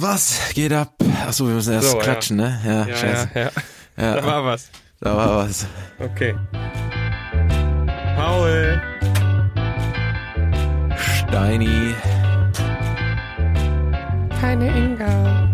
Was 0.00 0.52
geht 0.54 0.72
ab? 0.72 0.94
Achso, 1.26 1.46
wir 1.48 1.54
müssen 1.54 1.72
erst 1.74 1.90
So, 1.90 1.96
ja. 1.96 2.02
klatschen, 2.04 2.36
ne? 2.36 2.60
Ja, 2.64 2.86
Ja, 2.86 2.96
scheiße. 2.96 3.28
ja, 3.34 3.40
ja. 3.40 3.50
Ja, 3.96 4.14
Da 4.14 4.24
war 4.26 4.44
was. 4.44 4.70
da 5.00 5.16
war 5.16 5.36
was. 5.38 5.66
Okay. 5.98 6.36
Paul. 8.14 8.80
Steini. 10.96 11.94
Keine 14.40 14.68
Inga. 14.76 15.48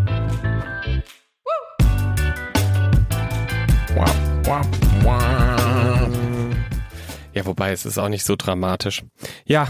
Ja, 7.32 7.46
wobei 7.46 7.72
es 7.72 7.84
ist 7.84 7.98
auch 7.98 8.08
nicht 8.08 8.24
so 8.24 8.36
dramatisch. 8.36 9.02
Ja, 9.44 9.68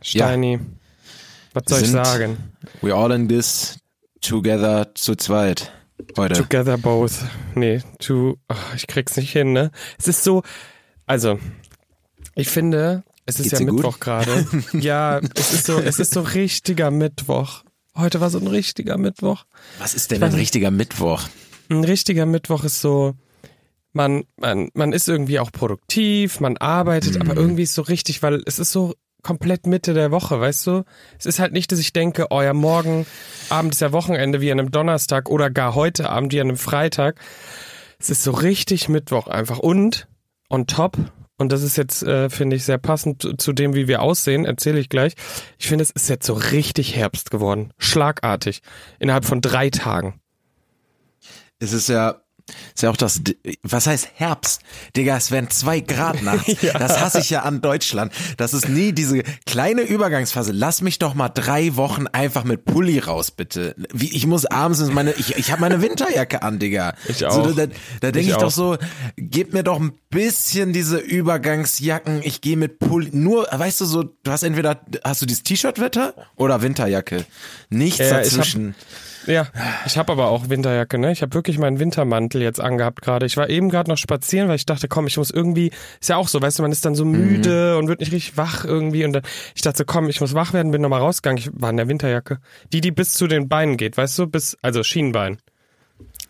Steini. 0.00 0.60
Was 1.52 1.64
soll 1.66 1.82
ich 1.82 1.90
sagen? 1.90 2.52
We 2.80 2.94
all 2.94 3.10
in 3.10 3.28
this 3.28 3.76
together 4.20 4.92
zu 4.94 5.14
zweit. 5.16 5.72
Heute. 6.16 6.34
Together 6.34 6.78
both. 6.78 7.12
Nee, 7.54 7.82
to, 7.98 8.36
ach, 8.48 8.74
ich 8.74 8.86
krieg's 8.86 9.16
nicht 9.16 9.32
hin, 9.32 9.52
ne? 9.52 9.70
Es 9.98 10.08
ist 10.08 10.24
so, 10.24 10.42
also, 11.06 11.38
ich 12.34 12.48
finde, 12.48 13.02
es 13.26 13.38
ist 13.38 13.50
Geht's 13.50 13.60
ja? 13.60 13.70
Mittwoch 13.70 14.00
gerade. 14.00 14.46
ja, 14.72 15.20
es 15.34 15.52
ist 15.52 15.66
so, 15.66 15.78
es 15.78 15.98
ist 15.98 16.12
so 16.14 16.22
richtiger 16.22 16.90
Mittwoch. 16.90 17.64
Heute 17.96 18.20
war 18.20 18.30
so 18.30 18.38
ein 18.38 18.46
richtiger 18.46 18.96
Mittwoch. 18.96 19.44
Was 19.78 19.94
ist 19.94 20.10
denn 20.10 20.22
ein 20.22 20.32
richtiger 20.34 20.70
Mittwoch? 20.70 21.22
Ein 21.68 21.84
richtiger 21.84 22.24
Mittwoch 22.24 22.64
ist 22.64 22.80
so, 22.80 23.14
man, 23.92 24.24
man, 24.36 24.70
man 24.74 24.92
ist 24.92 25.08
irgendwie 25.08 25.38
auch 25.38 25.52
produktiv, 25.52 26.40
man 26.40 26.56
arbeitet, 26.56 27.16
Mhm. 27.16 27.20
aber 27.22 27.36
irgendwie 27.36 27.64
ist 27.64 27.74
so 27.74 27.82
richtig, 27.82 28.22
weil 28.22 28.42
es 28.46 28.58
ist 28.58 28.72
so 28.72 28.94
komplett 29.22 29.66
Mitte 29.66 29.94
der 29.94 30.10
Woche, 30.10 30.40
weißt 30.40 30.66
du? 30.66 30.84
Es 31.18 31.26
ist 31.26 31.38
halt 31.38 31.52
nicht, 31.52 31.70
dass 31.72 31.78
ich 31.78 31.92
denke, 31.92 32.26
oh 32.30 32.42
ja, 32.42 32.52
morgen 32.52 33.06
Abend 33.48 33.74
ist 33.74 33.80
ja 33.80 33.92
Wochenende 33.92 34.40
wie 34.40 34.50
an 34.52 34.58
einem 34.60 34.70
Donnerstag 34.70 35.28
oder 35.30 35.50
gar 35.50 35.74
heute 35.74 36.10
Abend 36.10 36.32
wie 36.32 36.40
an 36.40 36.48
einem 36.48 36.56
Freitag. 36.56 37.20
Es 37.98 38.10
ist 38.10 38.22
so 38.22 38.30
richtig 38.30 38.88
Mittwoch 38.88 39.26
einfach 39.28 39.58
und 39.58 40.08
on 40.48 40.66
top, 40.66 40.96
und 41.36 41.52
das 41.52 41.62
ist 41.62 41.76
jetzt, 41.76 42.02
äh, 42.02 42.28
finde 42.28 42.56
ich, 42.56 42.64
sehr 42.64 42.76
passend 42.78 43.22
zu- 43.22 43.34
zu 43.34 43.52
dem, 43.54 43.74
wie 43.74 43.88
wir 43.88 44.02
aussehen, 44.02 44.44
erzähle 44.44 44.78
ich 44.78 44.90
gleich. 44.90 45.14
Ich 45.58 45.68
finde, 45.68 45.82
es 45.82 45.90
ist 45.90 46.08
jetzt 46.10 46.26
so 46.26 46.34
richtig 46.34 46.96
Herbst 46.96 47.30
geworden. 47.30 47.72
Schlagartig. 47.78 48.60
Innerhalb 48.98 49.24
von 49.24 49.40
drei 49.40 49.70
Tagen. 49.70 50.20
Es 51.58 51.72
ist 51.72 51.88
ja, 51.88 52.20
ist 52.74 52.82
ja 52.82 52.90
auch 52.90 52.96
das, 52.96 53.20
was 53.62 53.86
heißt 53.86 54.08
Herbst? 54.14 54.62
Digga, 54.96 55.16
es 55.16 55.30
werden 55.30 55.50
zwei 55.50 55.80
Grad 55.80 56.22
nachts. 56.24 56.56
Das 56.72 57.00
hasse 57.00 57.20
ich 57.20 57.30
ja 57.30 57.42
an 57.42 57.60
Deutschland. 57.60 58.12
Das 58.36 58.54
ist 58.54 58.68
nie 58.68 58.92
diese 58.92 59.22
kleine 59.46 59.82
Übergangsphase. 59.82 60.52
Lass 60.52 60.82
mich 60.82 60.98
doch 60.98 61.14
mal 61.14 61.28
drei 61.28 61.76
Wochen 61.76 62.06
einfach 62.06 62.44
mit 62.44 62.64
Pulli 62.64 62.98
raus, 62.98 63.30
bitte. 63.30 63.74
Wie, 63.92 64.14
ich 64.14 64.26
muss 64.26 64.46
abends 64.46 64.80
in 64.80 64.92
meine, 64.94 65.12
ich, 65.12 65.36
ich 65.36 65.50
habe 65.52 65.60
meine 65.60 65.82
Winterjacke 65.82 66.42
an, 66.42 66.58
Digga. 66.58 66.94
Ich 67.08 67.24
auch. 67.26 67.32
So, 67.44 67.52
da 67.52 67.66
da 68.00 68.10
denke 68.12 68.20
Ich 68.20 68.28
ich, 68.28 68.36
doch 68.36 68.50
so, 68.50 68.76
gib 69.16 69.52
mir 69.52 69.62
doch 69.62 69.78
ein 69.80 69.92
bisschen 70.10 70.72
diese 70.72 70.98
Übergangsjacken. 70.98 72.20
Ich 72.22 72.40
gehe 72.40 72.56
mit 72.56 72.78
Pulli, 72.78 73.10
nur, 73.12 73.46
weißt 73.50 73.80
du 73.80 73.84
so, 73.84 74.02
du 74.04 74.30
hast 74.30 74.42
entweder, 74.42 74.80
hast 75.04 75.22
du 75.22 75.26
dieses 75.26 75.42
T-Shirt-Wetter 75.42 76.14
oder 76.36 76.62
Winterjacke. 76.62 77.24
Nichts 77.70 77.98
Ja, 77.98 78.06
ich 78.06 78.12
hab- 78.12 78.22
dazwischen. 78.24 78.74
Ja, 79.26 79.48
ich 79.86 79.98
habe 79.98 80.12
aber 80.12 80.28
auch 80.28 80.48
Winterjacke, 80.48 80.98
ne? 80.98 81.12
Ich 81.12 81.22
habe 81.22 81.34
wirklich 81.34 81.58
meinen 81.58 81.78
Wintermantel 81.78 82.42
jetzt 82.42 82.60
angehabt 82.60 83.02
gerade. 83.02 83.26
Ich 83.26 83.36
war 83.36 83.48
eben 83.50 83.68
gerade 83.68 83.90
noch 83.90 83.98
spazieren, 83.98 84.48
weil 84.48 84.56
ich 84.56 84.66
dachte, 84.66 84.88
komm, 84.88 85.06
ich 85.06 85.16
muss 85.16 85.30
irgendwie, 85.30 85.70
ist 86.00 86.08
ja 86.08 86.16
auch 86.16 86.28
so, 86.28 86.40
weißt 86.40 86.58
du, 86.58 86.62
man 86.62 86.72
ist 86.72 86.84
dann 86.84 86.94
so 86.94 87.04
müde 87.04 87.76
und 87.78 87.88
wird 87.88 88.00
nicht 88.00 88.12
richtig 88.12 88.36
wach 88.36 88.64
irgendwie 88.64 89.04
und 89.04 89.12
dann, 89.12 89.22
ich 89.54 89.62
dachte, 89.62 89.84
komm, 89.84 90.08
ich 90.08 90.20
muss 90.20 90.34
wach 90.34 90.52
werden, 90.52 90.72
bin 90.72 90.82
nochmal 90.82 91.00
rausgegangen. 91.00 91.38
Ich 91.38 91.50
war 91.52 91.70
in 91.70 91.76
der 91.76 91.88
Winterjacke. 91.88 92.38
Die, 92.72 92.80
die 92.80 92.90
bis 92.90 93.12
zu 93.14 93.26
den 93.26 93.48
Beinen 93.48 93.76
geht, 93.76 93.96
weißt 93.96 94.18
du, 94.18 94.26
bis, 94.26 94.56
also 94.62 94.82
Schienbein. 94.82 95.38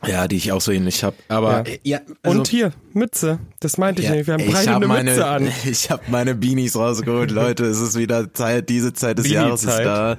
Ja, 0.06 0.26
die 0.28 0.36
ich 0.36 0.50
auch 0.52 0.60
so 0.62 0.72
ähnlich 0.72 1.04
hab. 1.04 1.14
Aber, 1.28 1.58
Ja. 1.58 1.60
äh, 1.74 1.78
ja, 1.82 2.00
also- 2.22 2.38
und 2.38 2.48
hier, 2.48 2.72
Mütze. 2.94 3.38
Das 3.60 3.76
meinte 3.76 4.00
ich 4.00 4.08
Ja, 4.08 4.14
nicht. 4.14 4.26
Wir 4.26 4.34
haben 4.34 4.44
beide 4.50 4.70
hab 4.70 4.76
eine 4.76 4.86
meine, 4.86 5.10
Mütze 5.10 5.26
an. 5.26 5.48
Ich 5.64 5.90
habe 5.90 6.02
meine 6.08 6.34
Beanies 6.34 6.74
rausgeholt, 6.76 7.30
Leute. 7.30 7.64
Es 7.66 7.80
ist 7.80 7.98
wieder 7.98 8.32
Zeit, 8.32 8.68
diese 8.70 8.92
Zeit 8.94 9.18
des 9.18 9.28
Jahres 9.28 9.62
ist 9.64 9.78
da. 9.78 10.16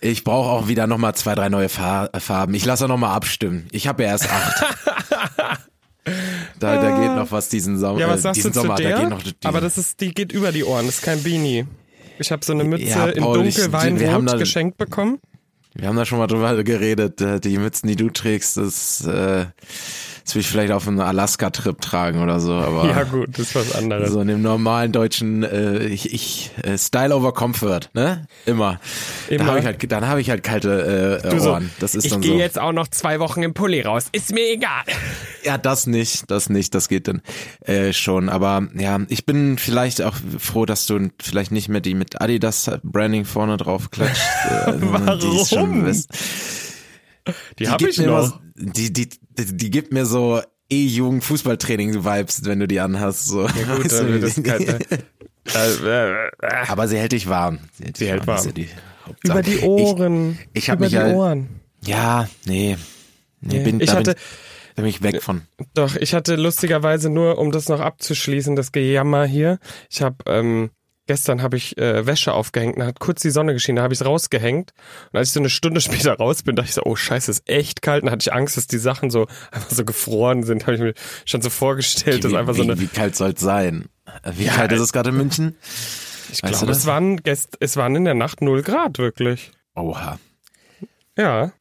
Ich 0.00 0.24
brauche 0.24 0.48
auch 0.48 0.68
wieder 0.68 0.86
nochmal 0.86 1.14
zwei, 1.14 1.34
drei 1.34 1.48
neue 1.50 1.68
Fa 1.68 2.08
Farben. 2.18 2.54
Ich 2.54 2.64
lasse 2.64 2.84
auch 2.84 2.88
nochmal 2.88 3.14
abstimmen. 3.14 3.66
Ich 3.72 3.86
habe 3.88 4.04
ja 4.04 4.10
erst 4.10 4.30
acht. 4.30 4.64
da, 6.60 6.80
da 6.82 7.00
geht 7.00 7.14
noch 7.16 7.30
was 7.32 7.48
diesen 7.48 7.78
Sommer. 7.78 8.00
Ja, 8.00 8.08
was 8.08 8.20
äh, 8.20 8.22
sagst 8.22 8.36
diesen 8.38 8.52
du 8.52 8.60
zu 8.60 8.60
Sommer, 8.62 8.76
der? 8.76 8.90
Da 8.92 9.00
geht 9.00 9.10
noch 9.10 9.22
die, 9.22 9.34
aber 9.44 9.60
das 9.60 9.78
ist, 9.78 10.00
die 10.00 10.12
geht 10.12 10.32
über 10.32 10.52
die 10.52 10.64
Ohren, 10.64 10.86
das 10.86 10.96
ist 10.96 11.02
kein 11.02 11.22
Beanie. 11.22 11.66
Ich 12.18 12.30
habe 12.30 12.44
so 12.44 12.52
eine 12.52 12.64
Mütze 12.64 12.84
Ja, 12.86 13.06
in 13.06 13.22
Paul, 13.22 13.44
ich- 13.46 13.56
dunkel 13.56 13.72
wir 14.00 14.12
haben 14.12 14.22
Weinrot 14.24 14.32
da- 14.34 14.36
geschenkt 14.38 14.78
bekommen. 14.78 15.18
Wir 15.74 15.88
haben 15.88 15.96
da 15.96 16.04
schon 16.04 16.18
mal 16.18 16.26
drüber 16.26 16.62
geredet. 16.64 17.20
äh, 17.20 17.40
Die 17.40 17.58
Mützen, 17.58 17.88
die 17.88 17.96
du 17.96 18.10
trägst, 18.10 18.56
das, 18.56 19.04
äh, 19.06 19.46
das 20.24 20.34
will 20.34 20.40
ich 20.40 20.48
vielleicht 20.48 20.72
auf 20.72 20.88
einen 20.88 21.00
Alaska-Trip 21.00 21.80
tragen 21.80 22.22
oder 22.22 22.40
so. 22.40 22.52
Aber 22.54 22.86
Ja 22.88 23.02
gut, 23.04 23.28
das 23.32 23.40
ist 23.48 23.54
was 23.54 23.74
anderes. 23.74 24.10
So 24.10 24.20
in 24.20 24.28
dem 24.28 24.40
normalen 24.42 24.90
deutschen 24.92 25.42
äh, 25.42 25.84
ich, 25.86 26.12
ich 26.14 26.50
äh, 26.62 26.78
Style 26.78 27.14
over 27.14 27.32
Comfort, 27.34 27.90
ne? 27.92 28.26
Immer. 28.46 28.80
Immer. 29.28 29.44
Da 29.44 29.50
hab 29.52 29.58
ich 29.58 29.64
halt, 29.66 29.92
dann 29.92 30.06
habe 30.08 30.20
ich 30.22 30.30
halt 30.30 30.42
kalte 30.42 31.20
äh, 31.22 31.28
Du 31.28 31.48
Ohren. 31.50 31.70
das 31.80 31.94
ist 31.94 32.06
ich 32.06 32.12
dann 32.12 32.20
gehe 32.22 32.32
so. 32.32 32.38
jetzt 32.38 32.58
auch 32.58 32.72
noch 32.72 32.88
zwei 32.88 33.20
Wochen 33.20 33.42
im 33.42 33.52
Pulli 33.54 33.82
raus. 33.82 34.06
Ist 34.12 34.32
mir 34.32 34.50
egal. 34.50 34.82
Ja, 35.44 35.58
das 35.58 35.86
nicht, 35.86 36.30
das 36.30 36.48
nicht, 36.48 36.74
das 36.74 36.88
geht 36.88 37.06
dann 37.06 37.20
äh, 37.66 37.92
schon. 37.92 38.30
Aber 38.30 38.66
ja, 38.74 38.98
ich 39.08 39.26
bin 39.26 39.58
vielleicht 39.58 40.00
auch 40.00 40.14
froh, 40.38 40.64
dass 40.64 40.86
du 40.86 41.10
vielleicht 41.20 41.52
nicht 41.52 41.68
mehr 41.68 41.82
die 41.82 41.94
mit 41.94 42.22
Adidas 42.22 42.70
Branding 42.82 43.26
vorne 43.26 43.56
drauf 43.58 43.90
klatscht. 43.90 44.22
Äh, 44.66 45.18
Die 45.18 45.36
ist 45.36 45.48
schon, 45.50 45.58
Warum? 45.70 45.82
Mist. 45.82 46.08
Die, 47.58 47.68
habe 47.68 47.88
ich 47.88 47.98
noch. 47.98 48.04
immer- 48.06 48.40
die, 48.56 48.92
die, 48.92 49.08
die, 49.38 49.56
die 49.56 49.70
gibt 49.70 49.92
mir 49.92 50.06
so 50.06 50.40
E-Jugend-Fußballtraining-Vibes, 50.70 52.44
wenn 52.44 52.60
du 52.60 52.66
die 52.68 52.80
anhast. 52.80 53.26
So. 53.26 53.42
Ja, 53.46 53.76
gut, 53.76 53.84
Weißt 53.90 54.00
du, 54.00 54.18
das 55.44 55.80
äh. 55.82 56.28
Aber 56.68 56.88
sie 56.88 56.96
hält 56.98 57.12
dich 57.12 57.28
warm. 57.28 57.58
Sie 57.72 57.84
hält, 57.84 58.00
dich 58.00 58.08
hält 58.08 58.26
warm. 58.26 58.44
ja 58.46 58.52
die. 58.52 58.68
Über 59.22 59.42
die 59.42 59.58
Ohren. 59.60 60.38
Ich, 60.52 60.64
ich 60.64 60.70
habe 60.70 60.78
Über 60.78 60.84
mich 60.86 60.92
die 60.92 60.98
halt, 60.98 61.14
Ohren. 61.14 61.48
ja, 61.84 62.28
nee, 62.46 62.76
nee, 63.40 63.58
Nee. 63.58 63.64
bin, 63.64 63.80
Ich 63.80 63.90
da, 63.90 63.96
hatte- 63.96 64.14
bin, 64.14 64.22
da 64.76 64.82
bin 64.82 64.88
ich 64.90 65.02
weg 65.02 65.22
von. 65.22 65.42
Doch, 65.74 65.96
ich 65.96 66.14
hatte 66.14 66.36
lustigerweise 66.36 67.10
nur, 67.10 67.36
um 67.38 67.52
das 67.52 67.68
noch 67.68 67.80
abzuschließen, 67.80 68.56
das 68.56 68.72
Gejammer 68.72 69.26
hier. 69.26 69.58
Ich 69.90 70.00
habe 70.00 70.16
ähm, 70.26 70.70
gestern 71.06 71.42
habe 71.42 71.56
ich 71.56 71.76
äh, 71.78 72.06
Wäsche 72.06 72.32
aufgehängt, 72.32 72.78
da 72.78 72.86
hat 72.86 73.00
kurz 73.00 73.22
die 73.22 73.30
Sonne 73.30 73.52
geschienen, 73.52 73.76
da 73.76 73.82
habe 73.82 73.94
ich 73.94 74.00
es 74.00 74.06
rausgehängt 74.06 74.72
und 75.12 75.18
als 75.18 75.28
ich 75.28 75.34
so 75.34 75.40
eine 75.40 75.50
Stunde 75.50 75.80
später 75.82 76.14
raus 76.14 76.42
bin, 76.42 76.56
dachte 76.56 76.68
ich 76.68 76.74
so, 76.74 76.82
oh 76.84 76.96
Scheiße, 76.96 77.30
ist 77.30 77.48
echt 77.48 77.82
kalt, 77.82 78.02
und 78.02 78.06
dann 78.06 78.12
hatte 78.12 78.28
ich 78.28 78.32
Angst, 78.32 78.56
dass 78.56 78.66
die 78.66 78.78
Sachen 78.78 79.10
so 79.10 79.26
einfach 79.50 79.70
so 79.70 79.84
gefroren 79.84 80.42
sind, 80.42 80.66
habe 80.66 80.74
ich 80.76 80.80
mir 80.80 80.94
schon 81.24 81.42
so 81.42 81.50
vorgestellt, 81.50 82.24
dass 82.24 82.32
Wie, 82.32 82.36
einfach 82.36 82.54
so 82.54 82.62
eine 82.62 82.78
wie, 82.78 82.82
wie 82.82 82.86
kalt 82.86 83.16
soll's 83.16 83.40
sein? 83.40 83.88
Wie 84.32 84.44
Ja, 84.44 84.52
kalt 84.54 84.72
ist 84.72 84.80
äh, 84.80 84.84
es 84.84 84.92
gerade 84.92 85.10
in 85.10 85.16
München? 85.16 85.56
Ich 86.32 86.42
Weißt 86.42 86.58
glaube, 86.58 86.72
es 86.72 86.86
waren, 86.86 87.22
gest 87.22 87.56
es 87.60 87.76
waren 87.76 87.94
in 87.96 88.04
der 88.04 88.14
Nacht 88.14 88.40
0 88.40 88.62
Grad, 88.62 88.98
wirklich. 88.98 89.52
Oha. 89.74 90.18
Ja. 91.16 91.52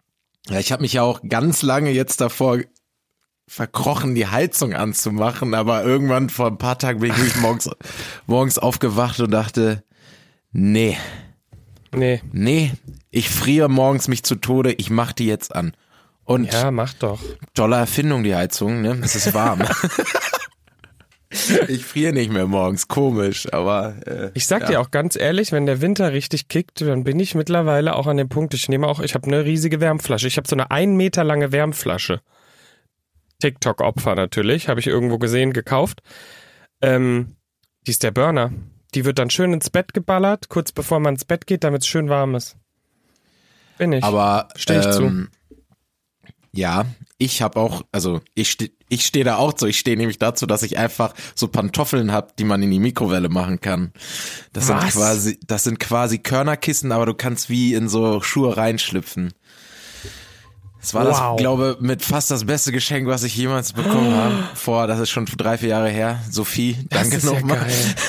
Ja, 0.50 0.60
ich 0.60 0.72
habe 0.72 0.82
mich 0.82 0.94
ja 0.94 1.04
auch 1.04 1.22
ganz 1.28 1.62
lange 1.62 1.92
jetzt 1.92 2.20
davor 2.20 2.60
verkrochen, 3.48 4.16
die 4.16 4.28
Heizung 4.28 4.74
anzumachen, 4.74 5.54
aber 5.54 5.84
irgendwann 5.84 6.30
vor 6.30 6.48
ein 6.48 6.58
paar 6.58 6.78
Tagen 6.80 7.00
bin 7.00 7.12
ich 7.12 7.36
morgens, 7.38 7.70
morgens 8.26 8.58
aufgewacht 8.58 9.20
und 9.20 9.32
dachte, 9.32 9.84
nee, 10.52 10.98
Nee. 11.96 12.22
nee, 12.32 12.72
ich 13.12 13.30
friere 13.30 13.70
morgens 13.70 14.08
mich 14.08 14.24
zu 14.24 14.36
Tode, 14.36 14.74
ich 14.74 14.90
mach 14.90 15.12
die 15.12 15.28
jetzt 15.28 15.56
an. 15.56 15.74
Und 16.24 16.52
Ja, 16.52 16.72
mach 16.72 16.94
doch. 16.94 17.20
tolle 17.54 17.76
Erfindung, 17.76 18.24
die 18.24 18.34
Heizung, 18.34 18.82
ne? 18.82 18.98
Es 19.04 19.16
ist 19.16 19.34
warm. 19.36 19.62
ich 21.68 21.84
friere 21.86 22.14
nicht 22.14 22.32
mehr 22.32 22.46
morgens, 22.48 22.88
komisch, 22.88 23.52
aber 23.52 23.96
äh, 24.08 24.32
Ich 24.34 24.48
sag 24.48 24.62
ja. 24.64 24.68
dir 24.70 24.82
auch 24.82 24.92
ganz 24.92 25.16
ehrlich, 25.16 25.52
wenn 25.52 25.66
der 25.66 25.82
Winter 25.82 26.14
richtig 26.14 26.48
kickt, 26.48 26.82
dann 26.82 27.04
bin 27.04 27.20
ich 27.20 27.36
mittlerweile 27.36 27.96
auch 27.96 28.08
an 28.08 28.18
dem 28.18 28.30
Punkt, 28.30 28.54
ich 28.54 28.70
nehme 28.70 28.88
auch, 28.88 29.00
ich 29.00 29.16
habe 29.16 29.28
eine 29.28 29.44
riesige 29.44 29.80
Wärmflasche. 29.82 30.28
Ich 30.28 30.38
habe 30.38 30.48
so 30.48 30.56
eine 30.56 30.72
ein 30.72 30.96
Meter 30.96 31.24
lange 31.24 31.52
Wärmflasche. 31.52 32.22
TikTok-Opfer 33.44 34.16
natürlich, 34.16 34.70
habe 34.70 34.80
ich 34.80 34.88
irgendwo 34.88 35.18
gesehen, 35.18 35.52
gekauft. 35.52 36.02
Ähm, 36.82 37.36
die 37.86 37.92
ist 37.92 38.04
der 38.04 38.12
Burner. 38.12 38.52
Die 38.96 39.04
wird 39.04 39.20
dann 39.20 39.30
schön 39.30 39.52
ins 39.52 39.70
Bett 39.70 39.94
geballert, 39.94 40.48
kurz 40.48 40.72
bevor 40.72 41.02
man 41.02 41.16
ins 41.16 41.26
Bett 41.26 41.46
geht, 41.46 41.66
damit 41.66 41.82
es 41.82 41.88
schön 41.88 42.08
warm 42.08 42.36
ist. 42.36 42.56
Bin 43.78 43.92
ich. 43.92 44.04
Aber 44.04 44.48
Steh 44.56 44.80
ich 44.80 44.90
zu. 44.92 45.04
ähm, 45.04 45.30
ja, 46.54 46.86
ich 47.18 47.42
habe 47.42 47.60
auch, 47.60 47.82
also 47.92 48.22
ich 48.34 48.52
stehe 48.52 48.72
ich 48.88 49.06
steh 49.06 49.24
da 49.24 49.38
auch 49.38 49.54
zu. 49.54 49.66
Ich 49.66 49.80
stehe 49.80 49.98
nämlich 49.98 50.20
dazu, 50.20 50.46
dass 50.46 50.62
ich 50.64 50.78
einfach 50.78 51.16
so 51.36 51.48
Pantoffeln 51.48 52.12
habe, 52.12 52.32
die 52.38 52.44
man 52.44 52.62
in 52.62 52.70
die 52.70 52.80
Mikrowelle 52.80 53.28
machen 53.28 53.60
kann. 53.60 53.92
Das 54.54 54.68
sind 54.68 54.78
Was? 54.78 54.94
quasi, 54.94 55.40
das 55.46 55.64
sind 55.64 55.80
quasi 55.80 56.20
Körnerkissen, 56.20 56.92
aber 56.92 57.08
du 57.08 57.16
kannst 57.16 57.50
wie 57.50 57.74
in 57.74 57.90
so 57.90 58.22
Schuhe 58.22 58.56
reinschlüpfen. 58.56 59.34
Das 60.84 60.94
war 60.94 61.06
Wow. 61.06 61.36
das, 61.38 61.42
glaube 61.42 61.78
mit 61.80 62.04
fast 62.04 62.30
das 62.30 62.44
beste 62.46 62.74
Geschenk, 62.74 63.08
was 63.08 63.24
ich 63.24 63.36
jemals 63.38 63.72
bekommen 63.72 64.14
habe. 64.14 64.36
Vor, 64.54 64.86
das 64.86 65.00
ist 65.00 65.12
schon 65.12 65.26
drei, 65.26 65.58
vier 65.58 65.70
Jahre 65.70 65.90
her. 65.90 66.20
Sophie, 66.30 66.76
Das 66.90 67.10
danke 67.10 67.26
ja 67.26 67.34
nochmal. 67.34 67.58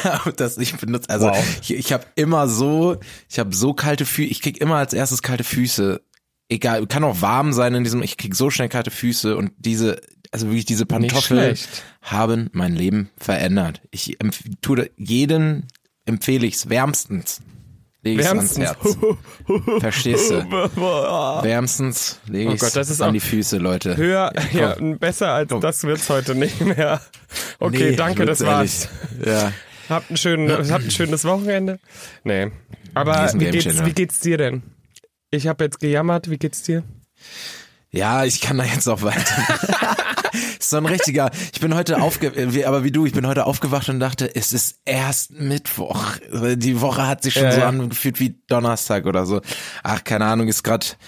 geil. 0.02 0.32
dass 0.36 0.58
ich 0.58 0.74
benutze. 0.76 1.08
Also 1.08 1.28
Wow. 1.28 1.38
ich, 1.62 1.72
ich 1.72 1.92
habe 1.92 2.04
immer 2.16 2.48
so, 2.48 2.96
ich 3.30 3.38
habe 3.38 3.54
so 3.54 3.74
kalte 3.74 4.04
Füße, 4.04 4.28
ich 4.28 4.42
krieg 4.42 4.60
immer 4.60 4.74
als 4.76 4.92
erstes 4.92 5.22
kalte 5.22 5.44
Füße, 5.44 6.00
egal, 6.48 6.84
kann 6.88 7.04
auch 7.04 7.20
warm 7.22 7.52
sein 7.52 7.74
in 7.74 7.84
diesem, 7.84 8.02
ich 8.02 8.16
krieg 8.16 8.34
so 8.34 8.50
schnell 8.50 8.68
kalte 8.68 8.90
Füße 8.90 9.36
und 9.36 9.52
diese, 9.56 10.00
also 10.32 10.48
wirklich 10.48 10.64
diese 10.64 10.84
Pantoffeln 10.84 11.40
schlecht. 11.56 11.84
haben 12.02 12.50
mein 12.52 12.74
Leben 12.74 13.08
verändert. 13.16 13.82
Ich 13.92 14.18
tue 14.62 14.90
jeden 14.96 15.68
empfehle 16.06 16.44
ich's 16.44 16.68
wärmstens. 16.68 17.40
Lege 18.04 18.20
ich's 18.20 18.28
ans 18.28 18.58
Wärmstens. 18.58 18.98
Herz. 18.98 19.80
Verstehst 19.80 20.30
du? 20.30 20.36
Wärmstens 21.42 22.20
lege 22.28 22.50
Oh 22.50 22.56
Gott, 22.56 22.76
das 22.76 22.90
ist 22.90 23.00
an 23.00 23.14
die 23.14 23.20
Füße, 23.20 23.56
Leute. 23.58 23.96
Höher, 23.96 24.32
ja, 24.52 24.74
Komm. 24.74 24.98
besser 24.98 25.30
als 25.32 25.50
Komm. 25.50 25.60
das 25.62 25.82
wird's 25.84 26.08
heute 26.10 26.34
nicht 26.34 26.60
mehr. 26.60 27.00
Okay, 27.58 27.90
Nee, 27.90 27.96
danke, 27.96 28.26
das 28.26 28.44
war's. 28.44 28.88
ehrlich. 29.20 29.26
Ja. 29.26 29.52
Habt 29.88 30.10
ein, 30.10 30.16
schön, 30.16 30.48
habt 30.70 30.84
ein 30.84 30.90
schönes 30.90 31.24
Wochenende. 31.24 31.80
Nee. 32.22 32.52
Aber 32.94 33.28
wie 33.34 33.50
geht's, 33.50 33.84
wie 33.84 33.92
geht's 33.92 34.20
dir 34.20 34.38
denn? 34.38 34.62
Ich 35.32 35.48
habe 35.48 35.64
jetzt 35.64 35.80
gejammert, 35.80 36.30
wie 36.30 36.38
geht's 36.38 36.62
dir? 36.62 36.84
Ja, 37.94 38.24
ich 38.24 38.40
kann 38.40 38.58
da 38.58 38.64
jetzt 38.64 38.88
auch 38.88 39.02
weiter. 39.02 39.22
ist 40.58 40.70
so 40.70 40.78
ein 40.78 40.86
richtiger. 40.86 41.30
Ich 41.52 41.60
bin 41.60 41.74
heute 41.74 42.02
aufge, 42.02 42.32
aber 42.66 42.82
wie 42.82 42.90
du, 42.90 43.06
ich 43.06 43.12
bin 43.12 43.26
heute 43.26 43.46
aufgewacht 43.46 43.88
und 43.88 44.00
dachte, 44.00 44.34
es 44.34 44.52
ist 44.52 44.80
erst 44.84 45.30
Mittwoch. 45.32 46.16
Die 46.56 46.80
Woche 46.80 47.06
hat 47.06 47.22
sich 47.22 47.34
schon 47.34 47.44
Ja, 47.44 47.52
so 47.52 47.60
ja. 47.60 47.68
angefühlt 47.68 48.18
wie 48.18 48.34
Donnerstag 48.48 49.06
oder 49.06 49.26
so. 49.26 49.40
Ach, 49.84 50.02
keine 50.02 50.24
Ahnung, 50.26 50.48
ist 50.48 50.64
grad 50.64 50.98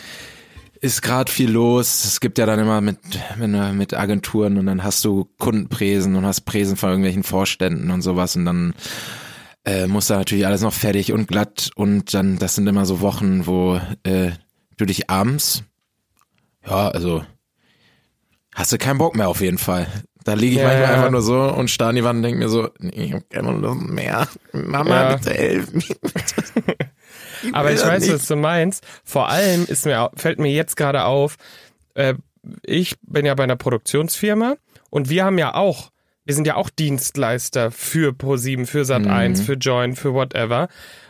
ist 0.81 1.03
grad 1.03 1.31
viel 1.31 1.50
los. 1.50 2.05
Es 2.05 2.21
gibt 2.21 2.38
ja 2.38 2.47
dann 2.47 2.61
immer 2.61 2.81
mit 2.81 2.99
mit, 3.37 3.50
mit 3.75 3.94
Agenturen 3.94 4.56
und 4.56 4.67
dann 4.67 4.85
hast 4.85 5.05
du 5.05 5.29
Kundenpräsen 5.38 6.15
und 6.15 6.25
hast 6.25 6.43
Präsen 6.43 6.77
von 6.77 6.91
irgendwelchen 6.91 7.25
Vorständen 7.25 7.91
und 7.91 8.03
sowas 8.03 8.37
und 8.37 8.44
dann 8.44 8.75
äh, 9.65 9.88
muss 9.88 10.06
da 10.06 10.19
natürlich 10.19 10.47
alles 10.47 10.61
noch 10.61 10.75
fertig 10.75 11.12
und 11.12 11.27
glatt 11.27 11.71
und 11.75 12.15
dann 12.15 12.38
das 12.38 12.55
sind 12.55 12.69
immer 12.69 12.87
so 12.87 13.00
Wochen, 13.00 13.47
wo 13.47 13.81
äh, 14.05 14.31
du 14.77 14.85
dich 14.85 15.11
abends 15.11 15.65
ja, 16.67 16.89
also 16.89 17.25
hast 18.55 18.73
du 18.73 18.79
keinen 18.79 18.99
Bock 18.99 19.15
mehr 19.17 19.29
auf 19.29 19.41
jeden 19.41 19.59
Fall. 19.59 19.87
Da 20.25 20.35
liege 20.35 20.57
ich 20.57 20.61
Ja, 20.61 20.65
manchmal 20.69 20.89
ja. 20.89 20.95
einfach 20.95 21.11
nur 21.11 21.23
so 21.23 21.41
und 21.41 21.71
starr 21.71 21.91
an 21.91 21.97
die 21.97 22.03
Wand 22.05 22.17
und 22.17 22.23
denke 22.25 22.39
mir 22.41 22.49
so, 22.49 22.69
nee, 22.81 22.91
ich 23.05 23.13
hab 23.13 23.31
keine 23.31 23.53
Lust 23.53 23.81
mehr. 23.83 24.27
Mama, 24.53 25.11
Ja. 25.11 25.17
bitte 25.17 25.31
helf 25.35 25.73
mir. 25.73 25.97
Aber 27.53 27.71
ich 27.73 27.81
weiß, 27.85 28.03
nicht. 28.03 28.13
was 28.15 28.27
du 28.27 28.35
meinst. 28.37 28.85
Vor 29.05 29.29
allem 29.29 29.67
ist 29.67 29.85
mir, 29.87 30.11
fällt 30.17 30.41
mir 30.41 30.51
jetzt 30.51 30.77
gerade 30.77 31.05
auf, 31.05 31.37
äh, 31.95 32.15
ich 32.65 32.97
bin 33.03 33.25
ja 33.27 33.35
bei 33.35 33.45
einer 33.45 33.57
Produktionsfirma 33.57 34.57
und 34.91 35.11
wir 35.11 35.25
haben 35.25 35.39
ja 35.39 35.55
auch, 35.55 35.91
wir 36.25 36.35
sind 36.35 36.47
ja 36.47 36.57
auch 36.57 36.71
Dienstleister 36.71 37.71
für 37.71 38.11
Pro7, 38.12 38.67
für 38.67 38.83
Sat1, 38.83 39.43
für 39.45 39.55
Join, 39.55 39.95
für 39.95 40.12
whatever. 40.12 40.69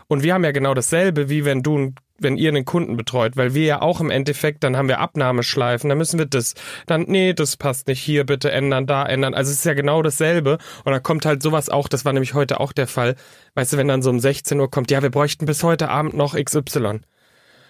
Und 0.09 0.23
wir 0.23 0.35
haben 0.35 0.44
ja 0.44 0.52
genau 0.52 0.75
dasselbe, 0.75 1.31
wie 1.31 1.44
wenn 1.47 1.62
du, 1.62 1.93
wenn 2.18 2.36
ihr 2.36 2.48
einen 2.48 2.64
Kunden 2.64 2.96
betreut, 2.96 3.36
weil 3.36 3.54
wir 3.54 3.64
ja 3.64 3.82
auch 3.82 4.00
im 4.00 4.10
Endeffekt, 4.10 4.64
dann 4.64 4.76
haben 4.76 4.88
wir 4.88 5.00
Abnahmeschleifen, 5.00 5.88
dann 5.88 5.98
müssen 5.98 6.18
wir 6.18 6.26
das, 6.26 6.54
dann, 6.86 7.02
nee, 7.08 7.32
das 7.34 7.56
passt 7.56 7.88
nicht, 7.88 8.00
hier 8.00 8.24
bitte 8.24 8.50
ändern, 8.50 8.86
da 8.86 9.04
ändern. 9.04 9.34
Also 9.34 9.50
es 9.50 9.58
ist 9.58 9.64
ja 9.64 9.74
genau 9.74 10.02
dasselbe. 10.02 10.58
Und 10.84 10.92
dann 10.92 11.02
kommt 11.02 11.26
halt 11.26 11.42
sowas 11.42 11.68
auch, 11.68 11.88
das 11.88 12.04
war 12.04 12.12
nämlich 12.12 12.34
heute 12.34 12.60
auch 12.60 12.72
der 12.72 12.86
Fall. 12.86 13.16
Weißt 13.54 13.72
du, 13.72 13.76
wenn 13.76 13.88
dann 13.88 14.02
so 14.02 14.10
um 14.10 14.20
16 14.20 14.58
Uhr 14.58 14.70
kommt, 14.70 14.90
ja, 14.90 15.02
wir 15.02 15.10
bräuchten 15.10 15.46
bis 15.46 15.62
heute 15.62 15.88
Abend 15.88 16.14
noch 16.14 16.34
XY. 16.34 17.00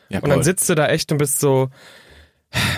Ja, 0.09 0.21
Und 0.21 0.29
dann 0.31 0.43
sitzt 0.43 0.69
du 0.69 0.75
da 0.75 0.87
echt 0.87 1.11
und 1.11 1.19
bist 1.19 1.41
so, 1.41 1.69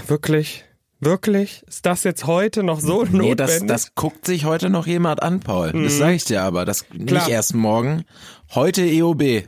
wirklich? 0.07 0.65
Wirklich? 1.01 1.63
Ist 1.69 1.87
das 1.87 2.03
jetzt 2.03 2.27
heute 2.27 2.63
noch 2.65 2.81
so 2.81 3.05
Nee, 3.05 3.19
notwendig? 3.31 3.37
das, 3.37 3.67
das 3.67 3.95
guckt 3.95 4.27
sich 4.27 4.45
heute 4.47 4.69
noch 4.69 4.87
jemand 4.87 5.23
an, 5.23 5.41
Paul. 5.41 5.73
Das 5.73 5.99
sage 5.99 6.15
ich 6.15 6.25
dir 6.25 6.43
aber. 6.43 6.65
Das 6.65 6.89
Klar. 6.89 7.03
nicht 7.03 7.29
erst 7.29 7.55
morgen. 7.55 8.05
Heute 8.55 8.83
EOB. 8.83 9.45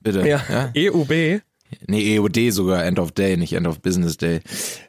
Bitte. 0.00 0.26
ja. 0.26 0.40
ja? 0.48 0.72
EUB. 0.76 1.42
Nee, 1.86 2.16
EOD 2.16 2.50
sogar, 2.52 2.84
End 2.84 2.98
of 2.98 3.12
Day, 3.12 3.36
nicht 3.36 3.52
End 3.52 3.66
of 3.66 3.80
Business 3.80 4.16
Day. 4.16 4.40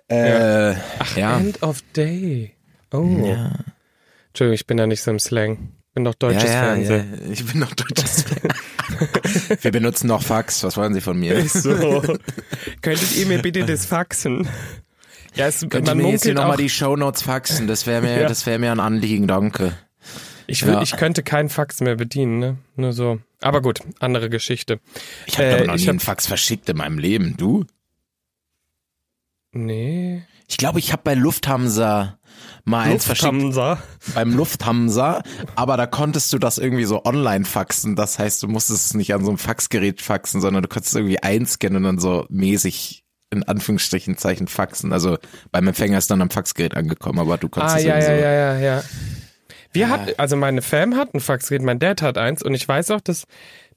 Äh, 0.09 0.73
ja. 1.15 1.39
End 1.39 1.61
of 1.63 1.81
Day. 1.95 2.53
Oh. 2.91 3.05
Ja. 3.25 3.51
Entschuldigung, 4.29 4.53
ich 4.55 4.67
bin 4.67 4.77
da 4.77 4.87
nicht 4.87 5.01
so 5.01 5.11
im 5.11 5.19
Slang. 5.19 5.71
Bin 5.93 6.05
doch 6.05 6.15
deutsches 6.15 6.43
ja, 6.45 6.53
ja, 6.53 6.61
Fernsehen. 6.61 7.19
ja, 7.25 7.31
ich 7.31 7.45
bin 7.45 7.59
noch 7.59 7.73
deutsches 7.73 8.25
Wir 9.61 9.71
benutzen 9.71 10.07
noch 10.07 10.23
Fax. 10.23 10.63
Was 10.63 10.77
wollen 10.77 10.93
Sie 10.93 11.01
von 11.01 11.19
mir? 11.19 11.45
So. 11.49 12.01
Könntet 12.81 13.15
ihr 13.17 13.25
mir 13.25 13.39
bitte 13.41 13.65
das 13.65 13.85
faxen? 13.85 14.47
Ja, 15.35 15.47
es, 15.47 15.59
Könnt 15.61 15.73
ihr 15.73 15.81
man 15.95 15.97
mir 15.97 16.11
jetzt 16.11 16.23
hier 16.23 16.33
nochmal 16.33 16.57
die 16.57 16.69
Shownotes 16.69 17.23
faxen? 17.23 17.67
Das 17.67 17.87
wäre 17.87 18.01
mir, 18.01 18.21
Ja. 18.21 18.27
das 18.27 18.45
wäre 18.45 18.57
mir 18.59 18.71
ein 18.71 18.79
Anliegen, 18.79 19.27
danke. 19.27 19.73
ich, 20.47 20.65
will, 20.65 20.73
Ja. 20.73 20.81
ich 20.81 20.95
könnte 20.97 21.23
kein 21.23 21.49
Fax 21.49 21.81
mehr 21.81 21.95
bedienen, 21.95 22.39
ne? 22.39 22.57
Nur 22.75 22.93
so. 22.93 23.19
Aber 23.41 23.61
gut, 23.61 23.79
andere 23.99 24.29
Geschichte. 24.29 24.79
Ich 25.25 25.37
habe 25.37 25.47
Äh, 25.47 25.65
noch 25.67 25.75
nie 25.75 25.81
hab- 25.83 25.89
einen 25.89 25.99
Fax 25.99 26.27
verschickt 26.27 26.69
in 26.69 26.77
meinem 26.77 26.99
Leben. 26.99 27.35
Du? 27.37 27.65
Nee. 29.53 30.23
Ich 30.47 30.57
glaube, 30.57 30.79
ich 30.79 30.91
habe 30.91 31.01
bei 31.03 31.13
Lufthansa 31.13 32.17
mal 32.65 32.81
eins 32.81 33.05
verschickt. 33.05 33.31
Lufthansa. 33.31 33.81
Beim 34.13 34.33
Lufthansa, 34.35 35.23
aber 35.55 35.77
da 35.77 35.87
konntest 35.87 36.31
du 36.33 36.37
das 36.39 36.57
irgendwie 36.57 36.85
so 36.85 37.03
online 37.05 37.45
faxen. 37.45 37.95
Das 37.95 38.19
heißt, 38.19 38.43
du 38.43 38.47
musstest 38.47 38.87
es 38.87 38.93
nicht 38.93 39.13
an 39.13 39.23
so 39.23 39.29
einem 39.31 39.37
Faxgerät 39.37 40.01
faxen, 40.01 40.39
sondern 40.41 40.63
du 40.63 40.69
konntest 40.69 40.93
es 40.93 40.99
irgendwie 40.99 41.21
einscannen 41.21 41.77
und 41.77 41.83
dann 41.83 41.99
so 41.99 42.25
mäßig 42.29 43.03
in 43.33 43.43
Anführungsstrichen 43.43 44.17
Zeichen 44.17 44.47
faxen. 44.47 44.91
Also 44.91 45.17
beim 45.51 45.67
Empfänger 45.67 45.97
ist 45.97 46.11
dann 46.11 46.21
am 46.21 46.29
Faxgerät 46.29 46.75
angekommen, 46.75 47.19
aber 47.19 47.37
du 47.37 47.47
konntest 47.47 47.75
Ah, 47.75 47.79
es 47.79 47.85
ja, 47.85 47.95
irgendwie 47.97 48.11
ja, 48.11 48.17
so. 48.17 48.23
ja, 48.23 48.33
ja, 48.33 48.59
ja. 48.77 48.83
Wir 49.73 49.83
Ja. 49.87 49.89
hatten, 49.89 50.11
also 50.17 50.35
meine 50.35 50.61
Fam 50.61 50.95
hat 50.95 51.13
ein 51.13 51.19
Faxgerät, 51.19 51.61
mein 51.61 51.79
Dad 51.79 52.01
hat 52.01 52.17
eins 52.17 52.41
und 52.43 52.53
ich 52.53 52.67
weiß 52.67 52.91
auch, 52.91 53.01
dass 53.01 53.25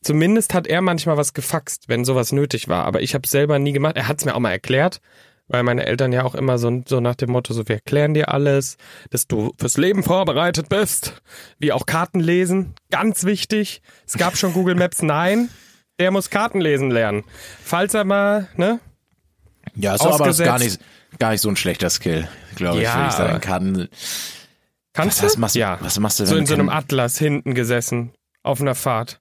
zumindest 0.02 0.54
hat 0.54 0.66
er 0.66 0.80
manchmal 0.80 1.16
was 1.16 1.34
gefaxt, 1.34 1.84
wenn 1.88 2.04
sowas 2.04 2.32
nötig 2.32 2.68
war. 2.68 2.84
Aber 2.84 3.00
ich 3.02 3.14
habe 3.14 3.26
selber 3.28 3.58
nie 3.58 3.72
gemacht. 3.72 3.96
Er 3.96 4.08
hat 4.08 4.18
es 4.18 4.24
mir 4.24 4.34
auch 4.34 4.40
mal 4.40 4.50
erklärt, 4.50 5.00
weil 5.48 5.62
meine 5.62 5.86
Eltern 5.86 6.12
ja 6.12 6.24
auch 6.24 6.34
immer 6.34 6.58
so, 6.58 6.82
so 6.86 7.00
nach 7.00 7.14
dem 7.14 7.30
Motto, 7.30 7.54
so 7.54 7.68
wir 7.68 7.76
erklären 7.76 8.12
dir 8.14 8.32
alles, 8.32 8.76
dass 9.10 9.26
du 9.26 9.52
fürs 9.58 9.76
Leben 9.76 10.02
vorbereitet 10.02 10.68
bist, 10.68 11.22
wie 11.58 11.72
auch 11.72 11.86
Karten 11.86 12.20
lesen, 12.20 12.74
ganz 12.90 13.24
wichtig. 13.24 13.80
Es 14.06 14.14
gab 14.18 14.36
schon 14.36 14.52
Google 14.52 14.74
Maps, 14.74 15.00
nein, 15.02 15.48
der 16.00 16.10
muss 16.10 16.28
Karten 16.28 16.60
lesen 16.60 16.90
lernen. 16.90 17.24
Falls 17.62 17.94
er 17.94 18.04
mal, 18.04 18.48
ne? 18.56 18.80
Ja, 19.76 19.94
ist 19.94 20.02
aber 20.02 20.26
das 20.26 20.38
gar 20.38 20.58
nicht, 20.58 20.80
gar 21.18 21.30
nicht 21.30 21.40
so 21.40 21.48
ein 21.48 21.56
schlechter 21.56 21.88
Skill, 21.88 22.28
glaube 22.56 22.78
ich, 22.78 22.84
Ja. 22.84 22.96
würde 22.96 23.08
ich 23.08 23.14
sagen. 23.14 23.40
Karten, 23.40 23.88
Kannst 24.94 25.22
was, 25.22 25.34
du? 25.34 25.40
machst, 25.40 25.56
ja. 25.56 25.78
was 25.80 25.98
machst 25.98 26.20
du, 26.20 26.26
So 26.26 26.34
wenn 26.34 26.40
in 26.42 26.46
so 26.46 26.54
einem 26.54 26.68
Atlas 26.68 27.18
hinten 27.18 27.54
gesessen, 27.54 28.12
auf 28.42 28.60
einer 28.60 28.74
Fahrt. 28.74 29.20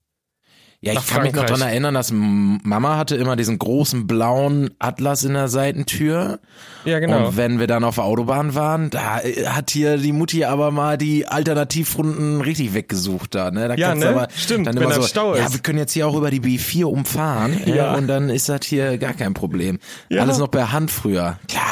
Ja, 0.83 0.91
ich 0.91 1.07
kann 1.07 1.23
mich 1.23 1.31
noch 1.33 1.45
dran 1.45 1.61
erinnern, 1.61 1.93
dass 1.93 2.11
Mama 2.11 2.97
hatte 2.97 3.15
immer 3.15 3.37
diesen 3.37 3.57
großen 3.57 4.05
blauen 4.05 4.71
Atlas 4.79 5.23
in 5.23 5.33
der 5.33 5.47
Seitentür. 5.47 6.39
Ja, 6.83 6.99
genau. 6.99 7.27
Und 7.27 7.37
wenn 7.37 7.57
wir 7.57 7.67
dann 7.67 7.85
auf 7.85 7.95
der 7.95 8.03
Autobahn 8.03 8.53
waren, 8.53 8.89
da 8.89 9.21
äh, 9.21 9.45
hat 9.47 9.71
hier 9.71 9.97
die 9.97 10.11
Mutti 10.11 10.43
aber 10.43 10.71
mal 10.71 10.97
die 10.97 11.25
Alternativrunden 11.25 12.41
richtig 12.41 12.73
weggesucht 12.73 13.33
da, 13.33 13.49
ne? 13.49 13.69
Da 13.69 13.75
Ja, 13.75 13.95
ne? 13.95 14.09
aber 14.09 14.27
Stimmt, 14.35 14.67
dann 14.67 14.75
wenn 14.75 14.83
immer 14.83 14.95
so, 14.95 15.03
Stau 15.03 15.35
ja, 15.37 15.45
ist. 15.45 15.53
wir 15.53 15.61
können 15.61 15.79
jetzt 15.79 15.93
hier 15.93 16.05
auch 16.05 16.17
über 16.17 16.29
die 16.29 16.41
B4 16.41 16.83
umfahren, 16.83 17.61
ja. 17.65 17.75
Ja. 17.75 17.93
und 17.95 18.07
dann 18.07 18.29
ist 18.29 18.49
das 18.49 18.65
hier 18.65 18.97
gar 18.97 19.13
kein 19.13 19.33
Problem. 19.33 19.79
Ja. 20.09 20.21
Alles 20.21 20.37
noch 20.37 20.51
per 20.51 20.73
Hand 20.73 20.91
früher. 20.91 21.39
Klar. 21.47 21.63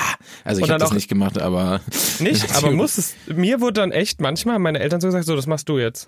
Also 0.45 0.61
ich 0.61 0.69
habe 0.69 0.79
das 0.79 0.93
nicht 0.93 1.09
gemacht, 1.09 1.37
aber 1.37 1.81
Nicht, 2.19 2.45
aber 2.55 2.71
muss 2.71 2.97
es. 2.97 3.15
Mir 3.27 3.59
wurde 3.59 3.73
dann 3.73 3.91
echt 3.91 4.21
manchmal 4.21 4.57
meine 4.59 4.79
Eltern 4.79 5.01
so 5.01 5.07
gesagt, 5.09 5.25
so, 5.25 5.35
das 5.35 5.47
machst 5.47 5.67
du 5.67 5.79
jetzt. 5.79 6.07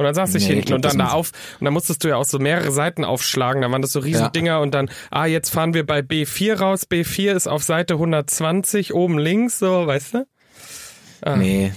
Und 0.00 0.06
dann 0.06 0.14
saß 0.14 0.34
ich 0.34 0.48
Nee, 0.48 0.54
hinten 0.54 0.72
und 0.72 0.84
dann 0.86 0.96
da 0.96 1.10
auf, 1.10 1.30
und 1.60 1.66
dann 1.66 1.74
musstest 1.74 2.02
du 2.02 2.08
ja 2.08 2.16
auch 2.16 2.24
so 2.24 2.38
mehrere 2.38 2.72
Seiten 2.72 3.04
aufschlagen, 3.04 3.60
dann 3.60 3.70
waren 3.70 3.82
das 3.82 3.92
so 3.92 4.00
riesen 4.00 4.22
Ja. 4.22 4.28
Dinger 4.30 4.60
und 4.60 4.72
dann, 4.72 4.88
ah, 5.10 5.26
jetzt 5.26 5.50
fahren 5.50 5.74
wir 5.74 5.84
bei 5.84 5.98
B4 6.00 6.54
raus, 6.58 6.86
B4 6.90 7.32
ist 7.32 7.46
auf 7.46 7.62
Seite 7.62 7.94
120, 7.94 8.94
oben 8.94 9.18
links, 9.18 9.58
so, 9.58 9.86
weißt 9.86 10.14
du? 10.14 10.26
Ah. 11.20 11.36
nee, 11.36 11.74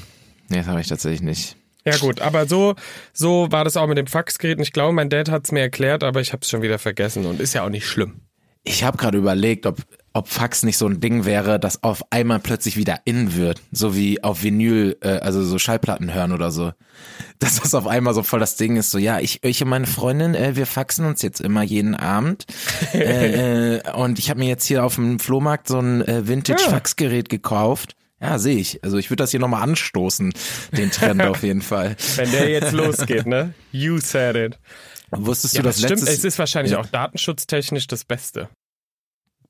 nee, 0.48 0.58
das 0.58 0.68
habe 0.68 0.80
ich 0.80 0.88
tatsächlich 0.88 1.22
nicht. 1.22 1.58
Ja 1.84 1.98
gut, 1.98 2.22
aber 2.22 2.48
so, 2.48 2.76
so 3.12 3.52
war 3.52 3.66
das 3.66 3.76
auch 3.76 3.88
mit 3.88 3.98
dem 3.98 4.08
Faxgerät 4.08 4.56
und 4.58 4.64
ich 4.64 4.72
glaube, 4.72 4.94
mein 4.94 5.10
Dad 5.10 5.30
hat 5.30 5.44
es 5.44 5.52
mir 5.52 5.60
erklärt, 5.60 6.02
aber 6.02 6.22
ich 6.22 6.32
habe 6.32 6.44
es 6.44 6.50
schon 6.50 6.62
wieder 6.62 6.80
vergessen 6.80 7.26
und 7.26 7.42
ist 7.42 7.54
ja 7.54 7.66
auch 7.66 7.70
nicht 7.70 7.86
schlimm. 7.86 8.22
Ich 8.64 8.86
habe 8.86 8.98
gerade 8.98 9.18
überlegt, 9.18 9.66
ob, 9.66 9.80
ob 10.14 10.28
Fax 10.28 10.64
nicht 10.64 10.78
so 10.78 10.86
ein 10.88 11.00
Ding 11.00 11.26
wäre, 11.26 11.60
das 11.60 11.84
auf 11.84 12.04
einmal 12.12 12.40
plötzlich 12.40 12.78
wieder 12.78 13.00
in 13.06 13.36
wird. 13.36 13.62
So 13.72 13.96
wie 13.96 14.24
auf 14.24 14.44
Vinyl, 14.44 14.98
äh, 15.02 15.10
also 15.20 15.44
so 15.44 15.58
Schallplatten 15.58 16.14
hören 16.14 16.32
oder 16.32 16.52
so. 16.52 16.72
Dass 17.40 17.60
das 17.60 17.74
auf 17.74 17.88
einmal 17.88 18.14
so 18.14 18.22
voll 18.24 18.40
das 18.40 18.56
Ding 18.56 18.76
ist, 18.78 18.92
so 18.92 18.98
ja, 19.00 19.20
ich, 19.20 19.44
ich 19.44 19.62
und 19.64 19.70
meine 19.70 19.88
Freundin, 19.88 20.36
äh, 20.36 20.56
wir 20.56 20.66
faxen 20.68 21.06
uns 21.06 21.22
jetzt 21.24 21.42
immer 21.42 21.64
jeden 21.64 21.96
Abend. 21.96 22.46
äh, 22.94 23.78
äh, 23.78 23.92
und 23.94 24.20
ich 24.20 24.30
habe 24.30 24.40
mir 24.40 24.48
jetzt 24.48 24.66
hier 24.66 24.84
auf 24.86 24.96
dem 24.96 25.20
Flohmarkt 25.20 25.68
so 25.68 25.80
ein 25.80 26.02
äh, 26.08 26.28
Vintage-Faxgerät 26.28 27.30
gekauft. 27.30 27.96
Ja, 28.22 28.40
sehe 28.40 28.58
ich. 28.58 28.82
Also 28.84 28.98
ich 28.98 29.10
würde 29.10 29.24
das 29.24 29.32
hier 29.32 29.40
nochmal 29.42 29.64
anstoßen, 29.64 30.32
den 30.78 30.92
Trend 30.92 31.22
auf 31.26 31.44
jeden 31.44 31.62
Fall. 31.62 31.98
Wenn 32.16 32.32
der 32.32 32.50
jetzt 32.50 32.72
losgeht, 32.72 33.26
ne? 33.26 33.54
You 33.72 33.98
said 34.00 34.36
it. 34.38 34.60
Wusstest 35.12 35.56
Ja, 35.56 35.62
du, 35.62 35.68
das 35.68 35.76
dass 35.78 35.86
stimmt. 35.86 36.02
letztes... 36.02 36.20
Es 36.20 36.24
ist 36.24 36.40
wahrscheinlich 36.40 36.72
Ja. 36.72 36.80
auch 36.80 36.86
datenschutztechnisch 36.86 37.88
das 37.88 38.06
Beste. 38.06 38.48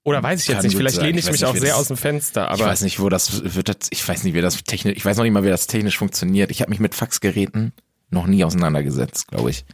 Oder 0.06 0.22
weiß 0.22 0.42
ich 0.42 0.48
jetzt 0.50 0.64
nicht. 0.64 0.76
Vielleicht 0.76 0.98
lehne 1.02 1.18
Ich 1.20 1.26
ich 1.26 1.32
mich 1.32 1.42
nicht, 1.42 1.46
auch 1.50 1.54
sehr 1.56 1.70
das- 1.72 1.80
aus 1.80 1.88
dem 1.88 1.98
Fenster. 1.98 2.44
ich 2.46 2.50
Aber 2.62 2.66
weiß 2.66 2.82
nicht, 2.82 3.00
wo 3.00 3.08
das 3.10 3.56
wird. 3.56 3.70
Das, 3.70 3.78
ich 3.90 4.06
weiß 4.08 4.24
nicht, 4.24 4.34
wie 4.34 4.42
das 4.42 4.62
technisch. 4.64 4.96
Ich 4.98 5.06
weiß 5.06 5.16
noch 5.18 5.24
nicht 5.24 5.32
mal, 5.34 5.44
wie 5.44 5.50
das 5.50 5.68
technisch 5.68 5.98
funktioniert. 5.98 6.52
Ich 6.52 6.62
habe 6.62 6.70
mich 6.70 6.80
mit 6.80 6.94
Faxgeräten 6.94 7.72
noch 8.10 8.28
nie 8.28 8.44
auseinandergesetzt, 8.44 9.30
glaube 9.30 9.50
ich. 9.50 9.66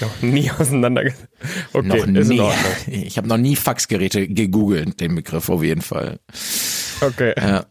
Noch 0.00 0.20
nie 0.22 0.50
auseinandergesetzt. 0.58 1.28
Okay, 1.72 1.86
noch 1.86 2.06
nie. 2.06 2.42
Ich 3.06 3.16
habe 3.16 3.28
noch 3.28 3.38
nie 3.38 3.56
Faxgeräte 3.56 4.26
gegoogelt, 4.28 5.00
den 5.00 5.14
Begriff 5.14 5.48
auf 5.48 5.62
jeden 5.62 5.82
Fall. 5.82 6.18
Okay. 7.00 7.32
Ja. 7.38 7.66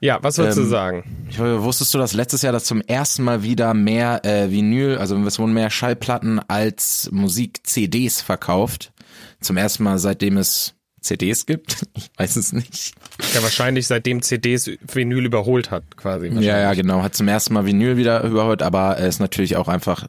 Ja, 0.00 0.18
was 0.22 0.36
würdest 0.36 0.58
du 0.58 0.62
Ähm, 0.64 0.68
sagen? 0.68 1.26
Ich, 1.30 1.38
wusstest 1.38 1.94
du, 1.94 1.98
dass 1.98 2.12
letztes 2.12 2.42
Jahr 2.42 2.52
das 2.52 2.64
zum 2.64 2.82
ersten 2.82 3.22
Mal 3.24 3.42
wieder 3.42 3.72
mehr 3.72 4.22
äh, 4.26 4.50
Vinyl, 4.50 4.98
also 4.98 5.16
es 5.24 5.38
wurden 5.38 5.54
mehr 5.54 5.70
Schallplatten 5.70 6.40
als 6.46 7.08
Musik-CDs 7.10 8.20
verkauft? 8.20 8.92
Zum 9.40 9.56
ersten 9.56 9.82
Mal, 9.84 9.98
seitdem 9.98 10.36
es 10.36 10.74
CDs 11.04 11.46
gibt? 11.46 11.86
Ich 11.96 12.10
weiß 12.16 12.36
es 12.36 12.52
nicht. 12.52 12.94
Ja, 13.34 13.42
wahrscheinlich 13.42 13.86
seitdem 13.86 14.22
CDs 14.22 14.70
Vinyl 14.92 15.24
überholt 15.24 15.70
hat, 15.70 15.96
quasi. 15.96 16.28
Ja, 16.28 16.58
ja, 16.58 16.74
genau. 16.74 17.02
Hat 17.02 17.14
zum 17.14 17.28
ersten 17.28 17.54
Mal 17.54 17.66
Vinyl 17.66 17.96
wieder 17.96 18.22
überholt, 18.22 18.62
aber 18.62 18.98
es 18.98 19.16
ist 19.16 19.20
natürlich 19.20 19.56
auch 19.56 19.68
einfach 19.68 20.06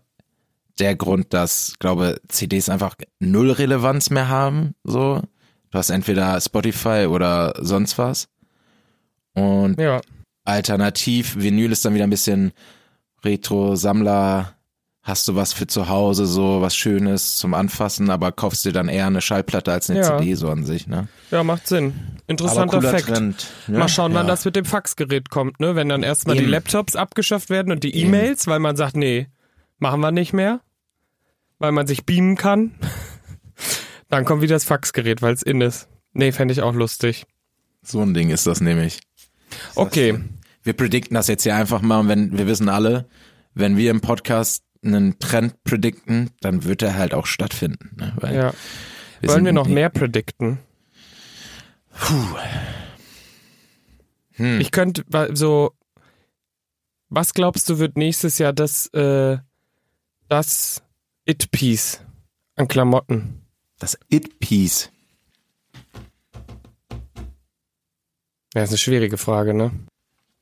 der 0.80 0.96
Grund, 0.96 1.34
dass, 1.34 1.76
glaube, 1.80 2.20
CDs 2.28 2.70
einfach 2.70 2.96
null 3.20 3.52
Relevanz 3.52 4.10
mehr 4.10 4.30
haben. 4.30 4.76
So, 4.84 5.22
du 5.72 5.78
hast 5.78 5.90
entweder 5.90 6.40
Spotify 6.42 7.08
oder 7.10 7.54
sonst 7.60 7.98
was. 7.98 8.28
Und 9.34 9.80
Ja, 9.80 10.02
alternativ, 10.44 11.36
Vinyl 11.38 11.72
ist 11.72 11.86
dann 11.86 11.94
wieder 11.94 12.06
ein 12.06 12.10
bisschen 12.10 12.52
Retro, 13.24 13.76
Sammler. 13.76 14.55
Hast 15.08 15.28
du 15.28 15.36
was 15.36 15.54
für 15.54 15.68
zu 15.68 15.88
Hause, 15.88 16.26
so 16.26 16.62
was 16.62 16.76
Schönes 16.76 17.36
zum 17.38 17.54
Anfassen, 17.54 18.10
aber 18.10 18.32
kaufst 18.32 18.66
dir 18.66 18.72
dann 18.74 18.90
eher 18.90 19.06
eine 19.06 19.22
Schallplatte 19.22 19.72
als 19.72 19.88
eine 19.88 20.00
Ja. 20.00 20.18
CD 20.18 20.34
so 20.34 20.50
an 20.50 20.66
sich, 20.66 20.88
ne? 20.88 21.08
ja, 21.30 21.44
macht 21.44 21.68
Sinn. 21.68 21.94
Interessanter 22.26 22.82
Fakt. 22.82 23.06
Trend. 23.06 23.48
ne? 23.68 23.78
Mal 23.78 23.88
schauen, 23.88 24.16
wann 24.16 24.26
Ja. 24.26 24.32
das 24.32 24.46
mit 24.46 24.56
dem 24.56 24.66
Faxgerät 24.66 25.30
kommt, 25.30 25.60
ne? 25.60 25.76
Wenn 25.76 25.90
dann 25.90 26.02
erstmal 26.02 26.36
die 26.36 26.42
Eben. 26.42 26.52
Laptops 26.52 26.96
abgeschafft 26.96 27.52
werden 27.52 27.72
und 27.72 27.84
die 27.84 27.96
E-Mails, 27.96 28.48
weil 28.48 28.58
man 28.58 28.76
sagt, 28.76 28.96
nee, 28.98 29.28
machen 29.78 30.02
wir 30.02 30.12
nicht 30.12 30.34
mehr. 30.34 30.62
Weil 31.60 31.72
man 31.72 31.86
sich 31.86 32.06
beamen 32.06 32.36
kann. 32.36 32.72
Dann 34.10 34.26
kommt 34.26 34.42
wieder 34.42 34.56
das 34.56 34.66
Faxgerät, 34.66 35.22
weil 35.22 35.34
es 35.34 35.42
in 35.44 35.62
ist. 35.62 35.88
Nee, 36.14 36.32
fände 36.32 36.52
ich 36.52 36.62
auch 36.62 36.74
lustig. 36.74 37.26
So 37.84 38.02
ein 38.02 38.14
Ding 38.14 38.30
ist 38.32 38.46
das 38.48 38.60
nämlich. 38.60 39.00
Okay. 39.76 40.20
Wir 40.64 40.74
predikten 40.74 41.16
das 41.16 41.28
jetzt 41.28 41.44
hier 41.44 41.56
einfach 41.56 41.82
mal 41.82 42.00
und 42.00 42.08
wenn, 42.10 42.38
wir 42.38 42.48
wissen 42.48 42.68
alle, 42.70 43.08
wenn 43.54 43.78
wir 43.78 43.92
im 43.92 44.02
Podcast 44.02 44.65
einen 44.86 45.20
Trend 45.20 45.64
predikten, 45.64 46.32
dann 46.42 46.64
wird 46.64 46.82
er 46.82 46.96
halt 46.96 47.14
auch 47.14 47.26
stattfinden. 47.26 47.96
Ne? 47.98 48.14
Weil 48.18 48.36
Ja. 48.36 48.54
wir 49.22 49.30
Wollen 49.30 49.46
wir 49.46 49.54
noch 49.54 49.68
mehr 49.68 49.90
predikten? 49.90 50.60
Hm. 54.34 54.60
Ich 54.60 54.72
könnte 54.72 55.04
so. 55.34 55.72
Was 57.10 57.34
glaubst 57.34 57.70
du, 57.70 57.80
wird 57.80 57.98
nächstes 57.98 58.38
Jahr 58.40 58.52
das, 58.52 58.88
äh, 58.88 59.38
das 60.28 60.84
It-Piece 61.26 62.02
an 62.56 62.68
Klamotten? 62.68 63.42
Das 63.80 63.98
It-Piece. 64.10 64.92
Ja, 68.54 68.64
ist 68.64 68.70
eine 68.70 68.78
schwierige 68.78 69.18
Frage, 69.18 69.54
ne? 69.54 69.72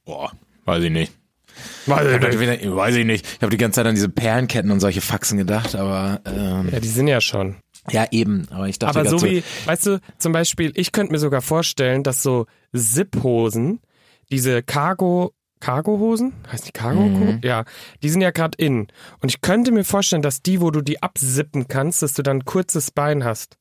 Boah, 0.05 0.31
weiß 0.65 0.83
ich 0.83 0.91
nicht. 0.91 1.13
Weiß 1.85 2.07
Ich 2.07 2.13
hab 2.13 2.39
wieder, 2.39 2.75
weiß 2.75 2.95
ich 2.95 3.05
nicht. 3.05 3.25
Ich 3.25 3.41
habe 3.41 3.49
die 3.49 3.57
ganze 3.57 3.77
Zeit 3.77 3.87
an 3.87 3.95
diese 3.95 4.09
Perlenketten 4.09 4.71
und 4.71 4.79
solche 4.79 5.01
Faxen 5.01 5.37
gedacht, 5.37 5.75
aber 5.75 6.21
ähm, 6.25 6.69
Ja, 6.71 6.79
die 6.79 6.87
sind 6.87 7.07
ja 7.07 7.19
schon. 7.21 7.57
ja 7.91 8.05
eben. 8.11 8.47
Aber 8.51 8.67
ich 8.69 8.79
dachte 8.79 8.99
Aber 8.99 9.09
so 9.09 9.21
wie, 9.25 9.43
weißt 9.65 9.85
du, 9.87 9.99
zum 10.17 10.31
Beispiel, 10.31 10.71
ich 10.75 10.91
könnte 10.91 11.11
mir 11.11 11.19
sogar 11.19 11.41
vorstellen, 11.41 12.03
dass 12.03 12.23
so 12.23 12.45
Zip-Hosen, 12.75 13.79
diese 14.31 14.63
Cargo, 14.63 15.33
Cargo-Hosen? 15.59 16.33
Heißt 16.51 16.67
die 16.67 16.71
Cargo? 16.71 17.01
Mhm. 17.01 17.39
Ja, 17.43 17.63
die 18.01 18.09
sind 18.09 18.21
ja 18.21 18.31
gerade 18.31 18.57
in. 18.57 18.87
Und 19.21 19.29
ich 19.29 19.41
könnte 19.41 19.71
mir 19.71 19.83
vorstellen, 19.83 20.21
dass 20.21 20.41
die, 20.41 20.61
wo 20.61 20.71
du 20.71 20.81
die 20.81 21.01
absippen 21.01 21.67
kannst, 21.67 22.01
dass 22.01 22.13
du 22.13 22.21
dann 22.21 22.37
ein 22.37 22.45
kurzes 22.45 22.91
Bein 22.91 23.23
hast. 23.23 23.57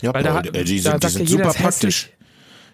ja, 0.00 0.12
weil 0.14 0.22
da- 0.22 0.42
boah, 0.42 0.54
äh, 0.54 0.64
die 0.64 0.80
da 0.80 0.92
sind, 0.92 1.02
die 1.02 1.06
sagt 1.08 1.10
sind 1.14 1.28
super 1.28 1.48
ist 1.50 1.58
hässlich. 1.60 2.16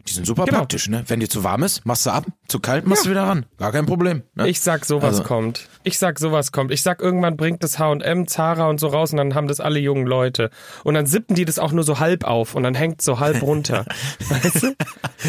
Die 0.08 0.12
sind 0.14 0.26
super 0.26 0.44
Genau. 0.46 0.58
praktisch, 0.58 0.88
ne? 0.88 1.04
Wenn 1.06 1.20
dir 1.20 1.28
zu 1.28 1.44
warm 1.44 1.62
ist, 1.62 1.84
machst 1.86 2.06
du 2.06 2.10
ab. 2.10 2.24
Zu 2.48 2.58
kalt, 2.58 2.86
machst 2.86 3.04
du 3.06 3.10
wieder 3.10 3.24
ran. 3.24 3.46
Gar 3.58 3.70
kein 3.72 3.86
Problem. 3.86 4.22
Ne? 4.34 4.48
Ich 4.48 4.60
sag, 4.60 4.84
sowas 4.86 5.04
Also- 5.16 5.22
kommt. 5.24 5.68
Ich 5.84 5.98
sag, 5.98 6.18
sowas 6.18 6.52
kommt. 6.52 6.70
Ich 6.72 6.82
sag, 6.82 7.00
irgendwann 7.00 7.36
bringt 7.36 7.62
das 7.62 7.78
H&M, 7.78 8.26
Zara 8.26 8.68
und 8.68 8.80
so 8.80 8.88
raus 8.88 9.12
und 9.12 9.18
dann 9.18 9.34
haben 9.34 9.46
das 9.46 9.60
alle 9.60 9.78
jungen 9.78 10.06
Leute. 10.06 10.50
Und 10.84 10.94
dann 10.94 11.06
sippen 11.06 11.36
die 11.36 11.44
das 11.44 11.58
auch 11.58 11.72
nur 11.72 11.84
so 11.84 11.98
halb 12.00 12.24
auf 12.24 12.54
und 12.54 12.62
dann 12.62 12.74
hängt 12.74 13.02
so 13.02 13.20
halb 13.20 13.42
runter. 13.42 13.84
weißt 14.28 14.62
du? 14.62 14.74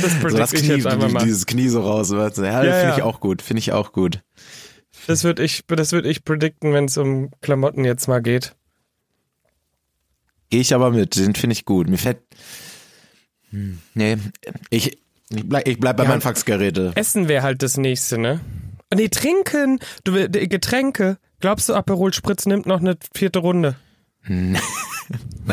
Das 0.02 0.14
so 0.14 0.20
predict 0.22 0.40
das 0.40 0.54
ich 0.54 0.64
Knie, 0.64 0.78
die- 0.82 0.84
mal. 1.14 1.24
dieses 1.24 1.46
Knie 1.46 1.68
so 1.68 1.82
raus. 1.82 2.12
Weißt 2.12 2.38
du? 2.38 2.44
Ja, 2.44 2.64
Ja, 2.64 2.74
finde 2.74 2.88
ja. 2.90 2.98
ich 2.98 3.04
auch 3.04 3.20
gut. 3.20 3.42
Finde 3.42 3.60
ich 3.60 3.74
auch 3.74 3.92
gut. 3.92 4.22
Das 5.08 5.24
würde 5.24 5.44
ich, 5.44 5.64
das 5.68 5.92
würd 5.92 6.06
ich 6.06 6.24
predikten, 6.24 6.74
wenn 6.74 6.86
es 6.86 6.98
um 6.98 7.32
Klamotten 7.42 7.84
jetzt 7.86 8.08
mal 8.08 8.22
geht. 8.22 8.56
Gehe 10.50 10.62
ich 10.62 10.74
aber 10.76 10.92
mit, 10.92 11.16
den 11.16 11.34
finde 11.36 11.54
ich 11.54 11.66
gut. 11.66 11.90
Mir 11.90 11.98
fällt. 11.98 12.20
Hm, 13.52 13.80
nee, 13.94 14.18
ich, 14.70 14.98
ich 15.30 15.48
bleib, 15.48 15.68
ich 15.68 15.80
bleib 15.80 15.98
bei 15.98 16.04
Ja. 16.04 16.10
meinen 16.10 16.22
Faxgeräte. 16.22 16.92
Essen 16.96 17.28
wäre 17.28 17.44
halt 17.44 17.62
das 17.64 17.78
nächste, 17.78 18.18
ne? 18.18 18.40
Nee, 18.94 19.08
trinken. 19.10 19.80
Du, 20.04 20.28
die 20.30 20.50
Getränke. 20.50 21.18
Glaubst 21.40 21.70
du, 21.70 21.74
Aperol 21.74 22.14
Spritz 22.14 22.46
nimmt 22.46 22.66
noch 22.66 22.80
eine 22.82 22.98
vierte 23.14 23.40
Runde? 23.40 23.76
Nein, 24.28 24.62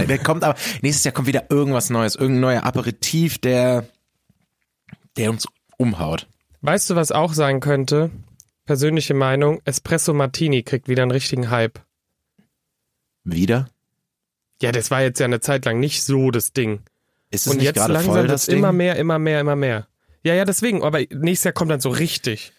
der 0.09 0.19
kommt 0.19 0.45
aber, 0.45 0.59
nächstes 0.83 1.05
Jahr 1.05 1.12
kommt 1.14 1.26
wieder 1.28 1.50
irgendwas 1.50 1.90
Neues, 1.90 2.14
irgendein 2.17 2.40
neuer 2.40 2.64
Aperitif, 2.64 3.38
der, 3.38 3.87
der 5.17 5.31
uns 5.31 5.47
umhaut. 5.78 6.28
Weißt 6.61 6.90
du, 6.90 6.97
was 6.97 7.12
auch 7.12 7.33
sein 7.33 7.61
könnte? 7.61 8.11
Persönliche 8.67 9.14
Meinung, 9.14 9.61
Espresso 9.64 10.12
Martini 10.12 10.62
kriegt 10.62 10.88
wieder 10.88 11.02
einen 11.02 11.11
richtigen 11.12 11.50
Hype. 11.50 11.81
Wieder? 13.25 13.69
Ja, 14.61 14.73
das 14.73 14.90
war 14.90 15.00
jetzt 15.02 15.21
ja 15.21 15.26
eine 15.26 15.40
Zeit 15.40 15.64
lang 15.64 15.81
nicht 15.81 16.02
so 16.02 16.31
das 16.31 16.52
Ding. 16.52 16.81
Ist 17.31 17.47
es 17.47 17.53
Und 17.53 17.57
nicht 17.59 17.67
jetzt 17.67 17.77
gerade 17.77 17.93
langsam 17.93 18.15
voll, 18.15 18.27
das 18.27 18.43
es 18.43 18.47
Ding? 18.47 18.59
immer 18.59 18.73
mehr, 18.73 18.97
immer 18.97 19.19
mehr, 19.19 19.41
immer 19.41 19.57
mehr. 19.57 19.87
Ja, 20.25 20.35
ja, 20.35 20.45
deswegen. 20.45 20.83
Aber 20.83 20.99
nächstes 21.11 21.45
Jahr 21.45 21.53
kommt 21.53 21.71
dann 21.71 21.81
so 21.81 21.91
richtig. 21.91 22.53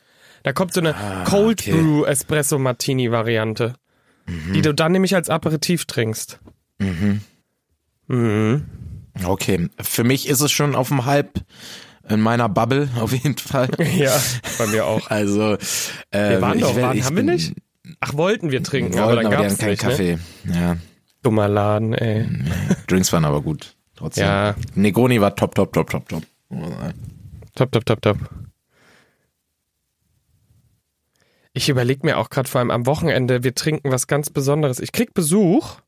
Da 0.44 0.54
kommt 0.54 0.74
so 0.74 0.80
eine 0.80 0.96
Cold 1.26 1.62
okay. 1.62 1.72
Brew 1.72 2.06
Espresso 2.06 2.58
Martini 2.60 3.12
Variante, 3.12 3.74
die 4.54 4.62
du 4.62 4.74
dann 4.74 4.92
nämlich 4.94 5.16
als 5.16 5.30
Aperitif 5.30 5.86
trinkst. 5.86 6.40
Mhm. 8.08 8.66
Okay, 9.24 9.70
für 9.82 10.04
mich 10.04 10.28
ist 10.30 10.42
es 10.42 10.52
schon 10.52 10.76
auf 10.76 10.88
dem 10.88 11.06
Hype 11.06 11.40
in 12.08 12.22
meiner 12.22 12.48
Bubble 12.50 12.90
auf 13.00 13.12
jeden 13.12 13.38
Fall. 13.38 13.70
Ja, 13.96 14.18
bei 14.58 14.68
mir 14.68 14.86
auch. 14.86 15.10
Also, 15.10 15.54
äh, 16.12 16.30
Wir 16.32 16.42
waren 16.42 16.58
ich 16.58 16.64
doch, 16.64 16.76
will- 16.76 16.84
waren, 16.84 16.98
ich 16.98 17.04
haben 17.06 17.16
wir 17.18 17.24
bin- 17.24 17.34
nicht? 17.34 17.54
Ach, 18.00 18.14
wollten 18.14 18.52
wir 18.52 18.62
trinken, 18.64 18.94
Wollten, 18.94 19.04
aber 19.04 19.16
dann 19.24 19.32
gab's 19.32 19.46
hatten 19.46 19.58
keinen 19.58 19.70
nicht, 19.72 19.84
ne? 19.84 19.90
Kaffee. 19.90 20.18
Ja, 20.54 20.78
Dummer 21.24 21.48
Laden, 21.50 21.94
ey. 21.94 22.28
Drinks 22.88 23.12
waren 23.12 23.26
aber 23.26 23.42
gut. 23.42 23.76
Trotzdem. 24.00 24.26
Ja, 24.26 24.56
Negroni 24.76 25.20
war 25.20 25.36
top, 25.36 25.56
top, 25.56 25.74
top, 25.74 25.90
top, 25.90 26.08
top. 26.08 26.24
top, 27.54 27.72
top, 27.72 27.86
top, 27.86 28.02
top. 28.02 28.18
Ich 31.52 31.68
überlege 31.68 32.06
mir 32.06 32.18
auch 32.18 32.30
gerade 32.30 32.48
vor 32.48 32.60
allem 32.60 32.72
am 32.72 32.86
Wochenende, 32.86 33.44
wir 33.44 33.54
trinken 33.54 33.92
was 33.92 34.08
ganz 34.08 34.30
Besonderes. 34.30 34.80
Ich 34.80 34.94
krieg 34.94 35.14
Besuch, 35.14 35.82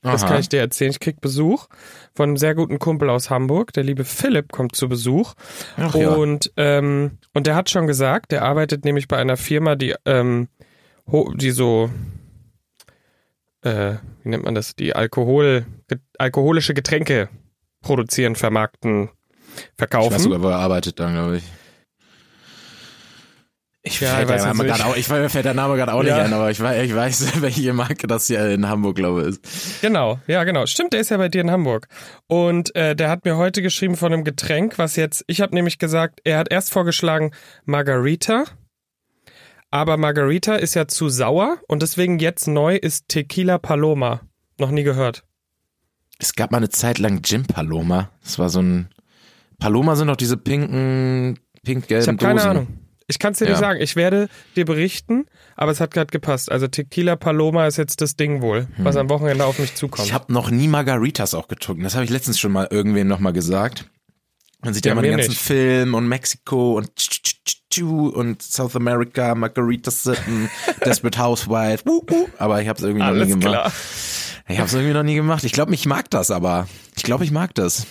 das 0.00 0.22
Aha. 0.22 0.30
kann 0.30 0.40
ich 0.40 0.48
dir 0.48 0.60
erzählen. 0.60 0.90
Ich 0.90 1.00
krieg 1.00 1.20
Besuch 1.20 1.66
von 2.14 2.30
einem 2.30 2.36
sehr 2.38 2.54
guten 2.54 2.78
Kumpel 2.78 3.10
aus 3.10 3.28
Hamburg. 3.28 3.74
Der 3.74 3.84
liebe 3.84 4.06
Philipp 4.06 4.50
kommt 4.52 4.74
zu 4.74 4.88
Besuch. 4.88 5.34
Ach 5.76 5.94
ja. 5.94 6.14
Und, 6.14 6.50
ähm, 6.56 7.18
und 7.34 7.46
der 7.46 7.56
hat 7.56 7.68
schon 7.68 7.86
gesagt, 7.86 8.32
der 8.32 8.42
arbeitet 8.42 8.86
nämlich 8.86 9.06
bei 9.06 9.18
einer 9.18 9.36
Firma, 9.36 9.76
die, 9.76 9.94
ähm, 10.06 10.48
die 11.34 11.50
so, 11.50 11.90
äh, 13.60 13.96
wie 14.22 14.30
nennt 14.30 14.44
man 14.44 14.54
das, 14.54 14.74
die 14.76 14.96
Alkohol, 14.96 15.66
alkoholische 16.16 16.72
Getränke 16.72 17.28
produzieren, 17.82 18.36
vermarkten, 18.36 19.10
Ich 19.56 19.64
verkaufen. 19.78 20.14
weiß 20.14 20.22
sogar, 20.22 20.42
wo 20.42 20.48
er 20.48 20.56
arbeitet 20.58 20.98
dann, 21.00 21.14
glaube 21.14 21.38
ich. 21.38 21.44
Ich 23.82 23.98
Ja, 24.00 24.10
fällt 24.16 24.24
ich 24.24 24.28
weiß 24.28 24.42
der 24.42 24.54
Name 24.54 24.84
auch, 24.84 24.96
ich 24.96 25.08
mir 25.08 25.30
fällt 25.30 25.46
der 25.46 25.54
Name 25.54 25.74
gerade 25.76 25.94
auch 25.94 26.02
Ja. 26.04 26.16
nicht 26.16 26.26
ein, 26.26 26.32
aber 26.34 26.50
ich 26.50 26.60
weiß, 26.60 26.84
ich 26.84 26.94
weiß, 26.94 27.32
welche 27.42 27.72
Marke 27.72 28.06
das 28.06 28.26
hier 28.26 28.50
in 28.50 28.68
Hamburg, 28.68 28.96
glaube 28.96 29.22
ich, 29.22 29.28
ist. 29.28 29.80
Genau, 29.80 30.18
ja, 30.26 30.44
genau. 30.44 30.66
Stimmt, 30.66 30.92
der 30.92 31.00
ist 31.00 31.08
ja 31.10 31.16
bei 31.16 31.30
dir 31.30 31.40
in 31.40 31.50
Hamburg. 31.50 31.88
Und 32.26 32.74
äh, 32.76 32.94
der 32.94 33.08
hat 33.08 33.24
mir 33.24 33.38
heute 33.38 33.62
geschrieben 33.62 33.96
von 33.96 34.12
einem 34.12 34.24
Getränk, 34.24 34.76
was 34.76 34.96
jetzt, 34.96 35.24
ich 35.28 35.40
habe 35.40 35.54
nämlich 35.54 35.78
gesagt, 35.78 36.20
er 36.24 36.36
hat 36.38 36.52
erst 36.52 36.70
vorgeschlagen 36.70 37.32
Margarita, 37.64 38.44
aber 39.70 39.96
Margarita 39.96 40.56
ist 40.56 40.74
ja 40.74 40.86
zu 40.86 41.08
sauer 41.08 41.56
und 41.66 41.80
deswegen 41.80 42.18
jetzt 42.18 42.48
neu 42.48 42.76
ist 42.76 43.08
Tequila 43.08 43.56
Paloma. 43.56 44.20
Noch 44.58 44.70
nie 44.72 44.82
gehört. 44.82 45.24
Es 46.22 46.34
gab 46.34 46.50
mal 46.50 46.58
eine 46.58 46.68
Zeit 46.68 46.98
lang 46.98 47.22
Jim 47.24 47.44
Paloma. 47.44 48.10
Das 48.22 48.38
war 48.38 48.50
so 48.50 48.60
ein, 48.60 48.88
Paloma 49.58 49.96
sind 49.96 50.08
doch 50.08 50.16
diese 50.16 50.36
pinken, 50.36 51.38
pink-gelben 51.64 52.02
Ich 52.02 52.08
habe 52.08 52.18
keine 52.18 52.42
Ahnung. 52.42 52.66
Ich 53.06 53.18
kann 53.18 53.32
es 53.32 53.38
dir 53.38 53.46
nicht 53.46 53.54
Ja. 53.54 53.58
sagen. 53.58 53.80
Ich 53.80 53.96
werde 53.96 54.28
dir 54.54 54.64
berichten, 54.64 55.26
aber 55.56 55.72
es 55.72 55.80
hat 55.80 55.90
gerade 55.92 56.12
gepasst. 56.12 56.52
Also 56.52 56.68
Tequila 56.68 57.16
Paloma 57.16 57.66
ist 57.66 57.76
jetzt 57.76 58.00
das 58.00 58.14
Ding 58.14 58.40
wohl, 58.40 58.68
was 58.78 58.94
am 58.96 59.08
Wochenende 59.08 59.44
auf 59.46 59.58
mich 59.58 59.74
zukommt. 59.74 60.06
Ich 60.06 60.12
habe 60.14 60.32
noch 60.32 60.50
nie 60.50 60.68
Margaritas 60.68 61.34
auch 61.34 61.48
getrunken. 61.48 61.82
Das 61.82 61.94
habe 61.94 62.04
ich 62.04 62.10
letztens 62.10 62.38
schon 62.38 62.52
mal 62.52 62.68
irgendwen 62.70 63.08
nochmal 63.08 63.32
gesagt. 63.32 63.86
Man 64.62 64.74
sieht 64.74 64.84
ja, 64.84 64.90
Ja, 64.90 64.92
immer 64.92 65.02
den 65.02 65.12
ganzen 65.12 65.30
nicht. 65.30 65.40
Film 65.40 65.94
und 65.94 66.06
Mexiko 66.06 66.76
und 66.76 66.92
und 68.14 68.42
South 68.42 68.74
America, 68.76 69.34
Margaritas 69.34 70.02
Desperate 70.84 71.18
Housewife, 71.18 71.84
wuh, 71.86 72.02
wuh. 72.08 72.26
aber 72.36 72.60
ich 72.60 72.68
habe 72.68 72.76
es 72.78 72.84
irgendwie 72.84 73.06
noch 73.06 73.14
nie 73.14 73.28
gemacht. 73.30 73.40
klar. 73.40 73.72
Ich 74.50 74.58
habe 74.58 74.66
es 74.68 74.74
irgendwie 74.74 74.92
noch 74.94 75.02
nie 75.02 75.14
gemacht. 75.14 75.44
Ich 75.44 75.52
glaube, 75.52 75.74
ich 75.74 75.86
mag 75.86 76.10
das 76.10 76.30
aber. 76.30 76.68
Ich 76.96 77.02
glaube, 77.02 77.24
ich 77.24 77.30
mag 77.30 77.54
das. 77.54 77.86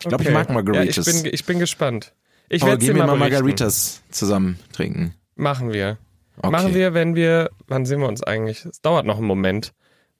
Ich 0.00 0.08
glaube, 0.08 0.22
Okay. 0.22 0.28
ich 0.28 0.34
mag 0.34 0.50
Margaritas. 0.50 1.06
Ja, 1.06 1.12
ich, 1.12 1.22
bin, 1.22 1.34
ich 1.34 1.44
bin 1.44 1.58
gespannt. 1.58 2.12
Ich 2.48 2.64
werde 2.64 2.78
gehen 2.84 2.94
wir 2.96 3.02
mal 3.06 3.12
mal. 3.16 3.18
Margaritas 3.30 4.02
zusammen 4.10 4.58
trinken. 4.72 5.14
Machen 5.36 5.72
wir. 5.72 5.98
Okay. 6.38 6.50
Machen 6.50 6.74
wir, 6.74 6.92
wenn 6.94 7.14
wir, 7.16 7.50
wann 7.66 7.86
sehen 7.86 8.00
wir 8.00 8.08
uns 8.08 8.22
eigentlich? 8.22 8.64
Es 8.66 8.80
dauert 8.82 9.06
noch 9.06 9.16
einen 9.18 9.26
Moment. 9.26 9.72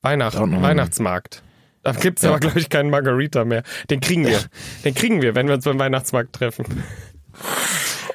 Weihnacht, 0.03 0.37
Dauert 0.37 0.49
noch 0.49 0.57
einen 0.57 0.63
Weihnachtsmarkt. 0.65 1.43
Da 1.83 1.93
gibt's 1.93 2.23
Ja. 2.23 2.31
aber, 2.31 2.41
glaube 2.41 2.59
ich, 2.59 2.69
keinen 2.71 2.91
Margarita 2.91 3.45
mehr. 3.45 3.63
Den 3.91 4.01
kriegen 4.01 4.27
wir. 4.27 4.41
Den 4.85 4.95
kriegen 4.95 5.21
wir, 5.23 5.35
wenn 5.35 5.47
wir 5.47 5.55
uns 5.55 5.65
beim 5.65 5.79
Weihnachtsmarkt 5.79 6.33
treffen. 6.35 6.65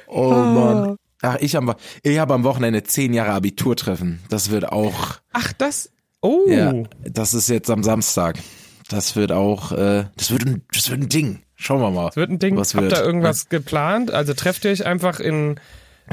Oh 0.07 0.29
Mann. 0.31 0.97
Ach, 1.21 1.37
ich 1.39 1.55
habe 1.55 1.75
ich 2.01 2.17
hab 2.19 2.31
am 2.31 2.43
Wochenende 2.43 2.83
zehn 2.83 3.13
Jahre 3.13 3.31
Abiturtreffen. 3.33 4.19
Das 4.29 4.49
wird 4.49 4.67
auch, 4.71 5.19
Ach, 5.33 5.53
das. 5.53 5.91
Oh. 6.21 6.45
ja, 6.47 6.73
das 7.03 7.33
ist 7.33 7.49
jetzt 7.49 7.69
am 7.69 7.83
Samstag. 7.83 8.37
Das 8.89 9.15
wird 9.15 9.31
auch, 9.31 9.71
äh, 9.71 10.05
das 10.17 10.31
wird 10.31 10.45
ein, 10.45 10.61
das 10.73 10.89
wird 10.89 11.01
ein 11.01 11.09
Ding. 11.09 11.39
Schauen 11.55 11.81
wir 11.81 11.91
mal. 11.91 12.07
Das 12.07 12.15
wird 12.15 12.29
ein 12.29 12.39
Ding. 12.39 12.57
Was 12.57 12.73
Habt 12.75 12.83
wird. 12.83 12.93
ihr 12.97 13.03
irgendwas 13.03 13.49
geplant? 13.49 14.11
Also 14.11 14.33
trefft 14.33 14.65
ihr 14.65 14.71
euch 14.71 14.85
einfach 14.85 15.19
in, 15.19 15.59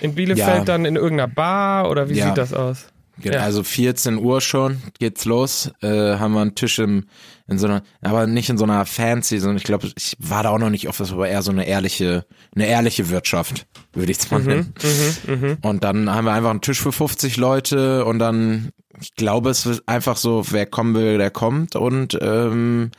in 0.01 0.15
Bielefeld 0.15 0.59
Ja. 0.59 0.65
dann 0.65 0.85
in 0.85 0.97
irgendeiner 0.97 1.29
Bar 1.33 1.91
oder 1.91 2.09
wie 2.09 2.15
Ja. 2.15 2.29
sieht 2.29 2.39
das 2.39 2.53
aus? 2.55 2.87
Genau. 3.21 3.39
Also 3.39 3.63
14 3.63 4.19
Uhr 4.19 4.41
schon 4.41 4.81
geht's 4.99 5.25
los. 5.25 5.71
Äh, 5.83 6.17
haben 6.19 6.35
wir 6.35 6.41
einen 6.41 6.55
Tisch 6.55 6.79
im, 6.79 7.07
in 7.49 7.59
so 7.59 7.67
einer, 7.67 7.83
aber 8.01 8.27
nicht 8.27 8.49
in 8.49 8.59
so 8.59 8.65
einer 8.65 8.85
fancy, 8.87 9.39
sondern 9.39 9.57
ich 9.57 9.65
glaube, 9.65 9.91
ich 9.97 10.17
war 10.19 10.43
da 10.43 10.51
auch 10.51 10.59
noch 10.59 10.71
nicht 10.71 10.89
oft, 10.89 11.01
das 11.01 11.17
war 11.17 11.27
eher 11.27 11.43
so 11.43 11.51
eine 11.51 11.67
ehrliche, 11.67 12.27
eine 12.55 12.67
ehrliche 12.67 13.09
Wirtschaft, 13.11 13.67
würde 13.93 14.13
ich 14.13 14.19
es 14.19 14.31
mal 14.31 14.41
nennen. 14.41 14.73
Und 15.63 15.85
dann 15.85 16.11
haben 16.11 16.27
wir 16.27 16.33
einfach 16.33 16.51
einen 16.51 16.61
Tisch 16.61 16.81
für 16.81 16.93
50 16.93 17.37
Leute 17.37 18.05
und 18.05 18.19
dann, 18.19 18.71
ich 19.01 19.15
glaube, 19.15 19.51
es 19.51 19.67
wird 19.67 19.83
einfach 19.87 20.17
so, 20.17 20.45
wer 20.51 20.67
kommen 20.67 20.95
will, 20.95 21.19
der 21.19 21.31
kommt 21.31 21.75
und 21.75 22.17
ähm, 22.21 22.91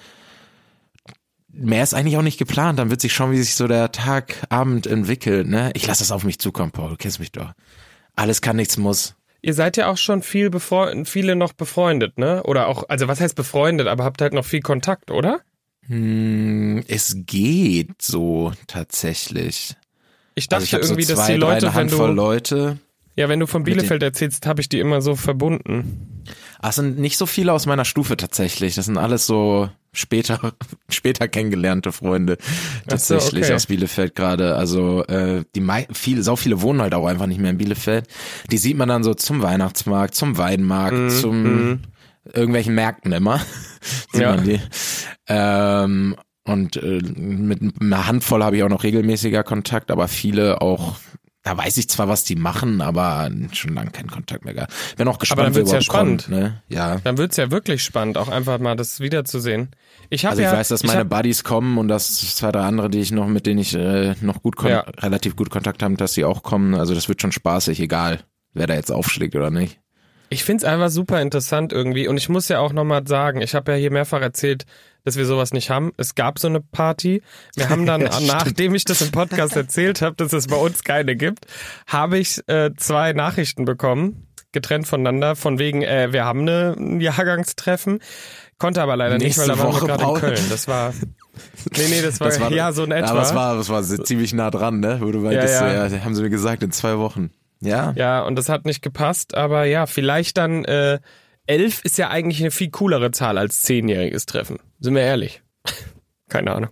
mehr 1.51 1.83
ist 1.83 1.93
eigentlich 1.93 2.17
auch 2.17 2.21
nicht 2.23 2.37
geplant. 2.37 2.79
Dann 2.79 2.89
wird 2.89 3.01
sich 3.01 3.13
schauen, 3.13 3.31
wie 3.31 3.37
sich 3.37 3.55
so 3.55 3.67
der 3.67 3.91
Tag, 3.91 4.45
Abend 4.49 4.87
entwickelt. 4.87 5.47
Ne? 5.47 5.71
Ich 5.75 5.87
lasse 5.87 6.01
das 6.01 6.11
auf 6.11 6.23
mich 6.23 6.39
zukommen, 6.39 6.71
Paul. 6.71 6.89
Du 6.89 6.95
kennst 6.95 7.19
mich 7.19 7.31
doch. 7.31 7.53
Alles 8.15 8.41
kann, 8.41 8.55
nichts 8.55 8.77
muss. 8.77 9.15
Ihr 9.41 9.53
seid 9.53 9.77
ja 9.77 9.87
auch 9.87 9.97
schon 9.97 10.21
viel 10.21 10.49
befreundet, 10.49 11.07
viele 11.07 11.35
noch 11.35 11.53
befreundet, 11.53 12.17
ne? 12.17 12.43
Oder 12.43 12.67
auch, 12.67 12.83
also 12.89 13.07
was 13.07 13.21
heißt 13.21 13.35
befreundet, 13.35 13.87
aber 13.87 14.03
habt 14.03 14.21
halt 14.21 14.33
noch 14.33 14.45
viel 14.45 14.61
Kontakt, 14.61 15.11
oder? 15.11 15.41
Hm, 15.87 16.83
es 16.87 17.15
geht 17.25 18.01
so 18.01 18.53
tatsächlich. 18.67 19.75
Ich 20.35 20.47
dachte 20.47 20.61
Also 20.61 20.65
ich 20.65 20.73
habe 20.73 20.83
so 20.83 20.93
irgendwie, 20.93 21.05
zwei, 21.05 21.13
dass 21.15 21.25
die 21.27 21.31
drei, 21.33 21.37
Leute, 21.37 21.67
eine 21.67 21.75
wenn 21.75 21.81
Handvoll 21.81 22.11
Leute. 22.11 22.77
Ja, 23.19 23.27
wenn 23.27 23.41
du 23.41 23.47
von 23.47 23.63
Bielefeld 23.65 24.01
erzählst, 24.01 24.45
habe 24.47 24.61
ich 24.61 24.69
die 24.69 24.79
immer 24.79 25.01
so 25.01 25.15
verbunden. 25.17 26.23
Ach, 26.61 26.69
es 26.69 26.75
sind 26.75 26.99
nicht 26.99 27.17
so 27.17 27.25
viele 27.25 27.51
aus 27.51 27.65
meiner 27.65 27.83
Stufe 27.83 28.15
tatsächlich. 28.15 28.75
Das 28.75 28.85
sind 28.85 28.97
alles 28.97 29.25
so 29.25 29.69
später, 29.91 30.53
später 30.89 31.27
kennengelernte 31.27 31.91
Freunde 31.91 32.37
Ach 32.39 32.45
so, 32.45 33.15
tatsächlich 33.15 33.45
okay. 33.45 33.53
aus 33.55 33.65
Bielefeld 33.65 34.15
gerade. 34.15 34.55
Also 34.55 35.03
äh, 35.07 35.43
die 35.53 35.59
mei 35.59 35.85
viele, 35.91 36.23
so 36.23 36.37
viele 36.37 36.61
wohnen 36.61 36.81
halt 36.81 36.93
auch 36.93 37.05
einfach 37.07 37.25
nicht 37.25 37.41
mehr 37.41 37.51
in 37.51 37.57
Bielefeld. 37.57 38.07
Die 38.51 38.57
sieht 38.57 38.77
man 38.77 38.87
dann 38.87 39.03
so 39.03 39.13
zum 39.13 39.41
Weihnachtsmarkt, 39.41 40.15
zum 40.15 40.37
Weinmarkt, 40.37 40.95
Mhm, 40.97 41.09
zum 41.09 41.79
irgendwelchen 42.33 42.73
Märkten 42.73 43.11
immer. 43.11 43.41
sieht 44.13 44.21
Ja. 44.21 44.35
man 44.37 44.45
die. 44.45 44.61
Ähm, 45.27 46.15
und 46.45 46.77
äh, 46.77 47.01
mit 47.01 47.59
einer 47.81 48.07
Handvoll 48.07 48.43
habe 48.43 48.55
ich 48.55 48.63
auch 48.63 48.69
noch 48.69 48.83
regelmäßiger 48.83 49.43
Kontakt, 49.43 49.91
aber 49.91 50.07
viele 50.07 50.61
auch. 50.61 50.95
Da 51.43 51.57
weiß 51.57 51.77
ich 51.77 51.89
zwar, 51.89 52.09
was 52.09 52.25
die 52.25 52.35
machen, 52.35 52.81
aber 52.81 53.31
schon 53.53 53.73
lange 53.73 53.91
keinen 53.91 54.11
Kontakt 54.11 54.43
mehr. 54.43 54.53
gehabt. 54.53 54.73
Bin 54.97 55.07
auch 55.07 55.19
gespannt, 55.19 55.39
dann 55.47 55.55
wer 55.55 55.61
wird's 55.61 55.71
ja 55.71 55.77
überhaupt 55.79 56.07
kommt, 56.07 56.21
spannend. 56.23 56.43
ne? 56.43 56.61
Ja. 56.67 56.97
Dann 57.03 57.17
wird's 57.17 57.37
ja 57.37 57.49
wirklich 57.49 57.81
spannend, 57.81 58.17
auch 58.17 58.27
einfach 58.27 58.59
mal 58.59 58.75
das 58.75 58.99
wiederzusehen. 58.99 59.69
Ich 60.09 60.25
habe 60.25 60.31
Also 60.31 60.41
ich 60.41 60.47
ja, 60.47 60.53
weiß, 60.53 60.67
dass 60.67 60.83
meine 60.83 60.99
hab, 60.99 61.09
Buddies 61.09 61.45
kommen 61.45 61.77
und 61.77 61.87
dass 61.87 62.15
zwei, 62.35 62.51
drei 62.51 62.63
andere, 62.63 62.89
die 62.89 62.99
ich 62.99 63.11
noch, 63.13 63.27
mit 63.27 63.45
denen 63.45 63.59
ich 63.59 63.73
äh, 63.73 64.15
noch 64.19 64.43
gut 64.43 64.61
Ja. 64.63 64.81
relativ 64.97 65.37
gut 65.37 65.49
Kontakt 65.49 65.81
habe, 65.81 65.95
dass 65.95 66.13
sie 66.13 66.25
auch 66.25 66.43
kommen. 66.43 66.75
Also 66.75 66.93
das 66.93 67.07
wird 67.07 67.21
schon 67.21 67.31
spaßig, 67.31 67.79
egal 67.79 68.19
wer 68.53 68.67
da 68.67 68.73
jetzt 68.73 68.91
aufschlägt 68.91 69.35
oder 69.35 69.49
nicht. 69.49 69.79
ich 70.31 70.43
find's 70.43 70.63
einfach 70.65 70.89
super 70.89 71.21
interessant 71.21 71.71
irgendwie. 71.71 72.07
Und 72.09 72.17
ich 72.17 72.27
muss 72.27 72.49
ja 72.49 72.59
auch 72.59 72.73
nochmal 72.73 73.07
sagen, 73.07 73.41
ich 73.41 73.55
habe 73.55 73.71
ja 73.71 73.77
hier 73.77 73.91
mehrfach 73.91 74.21
erzählt, 74.21 74.65
dass 75.03 75.17
wir 75.17 75.25
sowas 75.25 75.53
nicht 75.53 75.69
haben. 75.69 75.91
Es 75.97 76.15
gab 76.15 76.39
so 76.39 76.47
eine 76.47 76.61
Party. 76.61 77.21
Wir 77.55 77.69
haben 77.69 77.85
dann, 77.85 78.01
Ja, 78.01 78.19
nachdem 78.25 78.75
ich 78.75 78.85
das 78.85 79.01
im 79.01 79.11
Podcast 79.11 79.55
erzählt 79.55 80.01
habe, 80.01 80.15
dass 80.15 80.33
es 80.33 80.47
bei 80.47 80.55
uns 80.55 80.83
keine 80.83 81.15
gibt, 81.15 81.45
habe 81.87 82.17
ich 82.17 82.41
äh, 82.47 82.71
zwei 82.77 83.13
Nachrichten 83.13 83.65
bekommen, 83.65 84.27
getrennt 84.51 84.87
voneinander, 84.87 85.35
von 85.35 85.59
wegen, 85.59 85.81
äh, 85.81 86.11
wir 86.11 86.25
haben 86.25 86.41
eine, 86.41 86.75
ein 86.77 87.01
Jahrgangstreffen. 87.01 87.99
Konnte 88.57 88.81
aber 88.81 88.97
leider 88.97 89.17
nicht, 89.17 89.37
weil 89.37 89.47
Nächste 89.47 89.63
da 89.63 89.71
waren 89.71 89.81
wir 89.81 89.87
gerade 89.87 90.03
in. 90.03 90.35
Köln. 90.35 90.49
Das 90.49 90.67
war. 90.67 90.93
Nee, 91.77 91.87
nee, 91.89 92.01
das 92.01 92.19
war, 92.19 92.27
Das 92.27 92.41
war 92.41 92.51
ja 92.51 92.73
so 92.73 92.83
in 92.83 92.91
etwa. 92.91 93.07
Ja, 93.07 93.15
das 93.15 93.33
war, 93.33 93.55
das 93.55 93.69
war 93.69 93.81
ziemlich 93.81 94.33
nah 94.33 94.51
dran, 94.51 94.81
ne? 94.81 94.97
Wo 94.99 95.09
du 95.09 95.19
meintest, 95.19 95.61
ja. 95.61 95.87
ja, 95.87 96.03
haben 96.03 96.13
sie 96.13 96.21
mir 96.21 96.29
gesagt, 96.29 96.63
in 96.63 96.71
zwei 96.71 96.97
Wochen. 96.97 97.31
Ja. 97.61 97.93
Ja, 97.95 98.23
und 98.23 98.35
das 98.35 98.49
hat 98.49 98.65
nicht 98.65 98.81
gepasst, 98.81 99.35
aber 99.35 99.63
ja, 99.63 99.85
vielleicht 99.85 100.35
dann 100.35 100.65
äh, 100.65 100.99
elf 101.49 101.81
ist 101.83 101.97
ja 101.97 102.09
eigentlich 102.09 102.39
eine 102.41 102.51
viel 102.51 102.69
coolere 102.69 103.11
Zahl 103.11 103.37
als 103.37 103.61
zehnjähriges 103.63 104.25
Treffen. 104.25 104.59
Sind 104.79 104.95
wir 104.95 105.01
ehrlich? 105.01 105.41
Keine 106.29 106.51
Ahnung. 106.53 106.69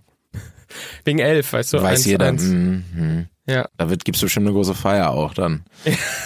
Wegen 1.04 1.18
elf, 1.18 1.52
weißt 1.52 1.72
du? 1.72 1.78
Weiß 1.82 1.98
eins, 2.00 2.04
jeder. 2.04 2.26
Eins. 2.26 2.42
Mhm, 2.44 2.84
mhm. 2.94 3.26
Ja, 3.46 3.66
Da 3.78 3.88
wird, 3.88 4.04
gibt's 4.04 4.20
bestimmt 4.20 4.46
eine 4.46 4.54
große 4.54 4.74
Feier 4.74 5.10
auch 5.10 5.32
dann. 5.32 5.64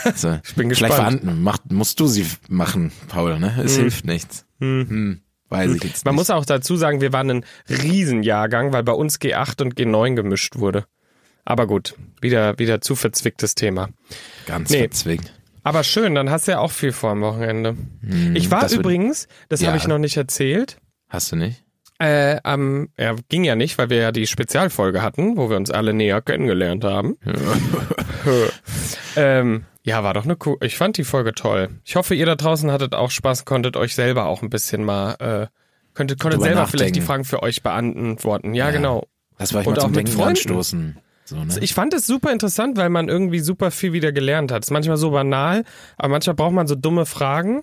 Also, 0.05 0.39
ich 0.45 0.55
bin 0.57 0.75
vielleicht 0.75 0.95
gespannt. 0.97 1.43
macht, 1.43 1.71
musst 1.71 2.01
du 2.01 2.07
sie 2.09 2.27
machen, 2.49 2.91
Paul, 3.09 3.39
ne? 3.39 3.61
Es 3.65 3.77
hilft 3.77 4.05
nichts. 4.05 4.45
Hm. 4.61 5.21
Weiß 5.49 5.71
ich 5.77 5.85
jetzt 5.85 6.05
Man 6.05 6.15
nicht. 6.15 6.21
muss 6.21 6.31
auch 6.31 6.45
dazu 6.45 6.77
sagen, 6.77 7.01
wir 7.01 7.13
waren 7.13 7.31
ein 7.31 7.45
Riesenjahrgang, 7.69 8.73
weil 8.73 8.83
bei 8.83 8.93
uns 8.93 9.21
G8 9.21 9.63
und 9.63 9.75
G9 9.77 10.15
gemischt 10.17 10.57
wurde. 10.57 10.87
Aber 11.45 11.67
gut, 11.69 11.95
wieder, 12.21 12.59
wieder 12.59 12.81
zu 12.81 12.97
verzwicktes 12.97 13.55
Thema. 13.55 13.91
Ganz 14.47 14.71
Nee. 14.71 14.79
verzwickt. 14.79 15.33
Aber 15.65 15.85
schön, 15.85 16.15
dann 16.15 16.31
hast 16.31 16.49
du 16.49 16.53
ja 16.53 16.59
auch 16.59 16.73
viel 16.73 16.93
vor 16.93 17.11
am 17.11 17.21
Wochenende. 17.23 17.77
ich 18.35 18.51
war 18.51 18.61
Hm, 18.61 18.63
das 18.65 18.73
übrigens, 18.73 19.29
das 19.49 19.61
Ja. 19.61 19.69
habe 19.69 19.77
ich 19.79 19.87
noch 19.87 19.99
nicht 19.99 20.17
erzählt, 20.17 20.79
Hast 21.09 21.31
du 21.31 21.37
nicht? 21.37 21.63
Äh, 21.99 22.41
am, 22.43 22.89
ja, 22.99 23.15
ging 23.29 23.45
ja 23.45 23.55
nicht, 23.55 23.79
weil 23.79 23.91
wir 23.91 23.99
ja 23.99 24.11
die 24.13 24.27
Spezialfolge 24.27 25.03
hatten, 25.03 25.37
wo 25.37 25.51
wir 25.51 25.57
uns 25.57 25.71
alle 25.71 25.93
näher 25.95 26.21
kennengelernt 26.23 26.83
haben. 26.85 27.17
ähm, 29.17 29.65
ja, 29.85 30.03
war 30.03 30.15
doch 30.15 30.25
eine 30.25 30.37
cool. 30.47 30.57
Ich 30.63 30.77
fand 30.77 30.97
die 30.97 31.05
Folge 31.05 31.33
toll. 31.35 31.69
Ich 31.85 31.97
hoffe, 31.97 32.15
ihr 32.15 32.27
da 32.27 32.35
draußen 32.35 32.71
hattet 32.71 32.95
auch 32.95 33.11
Spaß, 33.11 33.45
konntet 33.45 33.77
euch 33.77 33.95
selber 33.95 34.27
auch 34.27 34.43
ein 34.43 34.51
bisschen 34.51 34.85
mal, 34.85 35.13
äh, 35.15 35.47
könntet, 35.95 36.21
konntet 36.21 36.41
Drüber 36.41 36.47
selber 36.55 36.67
vielleicht 36.67 36.95
die 36.97 37.01
nachdenken. 37.01 37.07
Fragen 37.07 37.25
für 37.25 37.43
euch 37.43 37.63
beantworten. 37.63 38.55
Ja, 38.55 38.67
Ja. 38.67 38.71
genau. 38.73 39.07
Das 39.39 39.53
war 39.55 39.63
ich 39.63 39.67
Und 39.67 39.75
mal 39.75 39.79
auch 39.81 39.83
zum 39.85 39.91
mit 39.93 39.99
Denken 39.99 40.13
Freunden. 40.13 40.31
anstoßen. 40.31 40.99
So, 41.33 41.45
ne? 41.45 41.55
Ich 41.61 41.73
fand 41.75 41.95
es 41.95 42.07
super 42.07 42.31
interessant, 42.31 42.77
weil 42.77 42.91
man 42.91 43.09
irgendwie 43.09 43.41
super 43.41 43.71
viel 43.71 43.93
wieder 43.95 44.13
gelernt 44.13 44.53
hat. 44.53 44.63
Ist 44.65 44.71
manchmal 44.71 44.99
so 44.99 45.11
banal, 45.13 45.65
aber 45.97 46.09
manchmal 46.09 46.37
braucht 46.37 46.53
man 46.53 46.67
so 46.67 46.75
dumme 46.75 47.07
Fragen, 47.07 47.63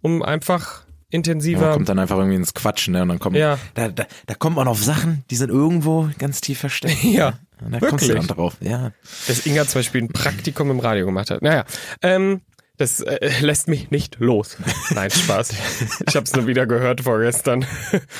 um 0.00 0.22
einfach 0.22 0.80
Ja, 0.80 0.84
man 0.86 0.94
intensiver. 1.10 1.72
kommt 1.72 1.88
dann 1.90 1.98
einfach 1.98 2.16
irgendwie 2.16 2.36
ins 2.36 2.54
Quatschen, 2.54 2.92
ne? 2.92 3.02
Und 3.02 3.08
dann 3.08 3.18
kommt, 3.18 3.36
Ja. 3.36 3.58
da, 3.74 3.88
da, 3.88 4.06
da 4.26 4.34
kommt 4.34 4.56
man 4.56 4.66
auf 4.68 4.82
Sachen, 4.82 5.24
die 5.30 5.36
sind 5.36 5.50
irgendwo 5.50 6.08
ganz 6.18 6.40
tief 6.40 6.58
versteckt. 6.60 7.02
ja. 7.04 7.34
Und 7.62 7.72
da 7.72 7.80
kommst 7.80 8.04
du 8.04 8.08
Wirklich? 8.08 8.26
dann 8.26 8.36
drauf. 8.36 8.56
Ja. 8.60 8.92
dass 9.28 9.44
Inga 9.44 9.66
zum 9.66 9.80
Beispiel 9.80 10.02
ein 10.02 10.08
Praktikum 10.08 10.70
im 10.70 10.80
Radio 10.80 11.04
gemacht 11.04 11.30
hat. 11.30 11.42
Naja, 11.42 11.64
ähm, 12.00 12.40
das 12.78 13.00
äh, 13.00 13.40
lässt 13.42 13.68
mich 13.68 13.90
nicht 13.90 14.16
los. 14.20 14.56
Nein, 14.94 15.10
Spaß. 15.10 15.52
Ich 16.08 16.16
habe 16.16 16.24
es 16.24 16.34
nur 16.34 16.46
wieder 16.46 16.66
gehört 16.66 17.02
vorgestern. 17.02 17.66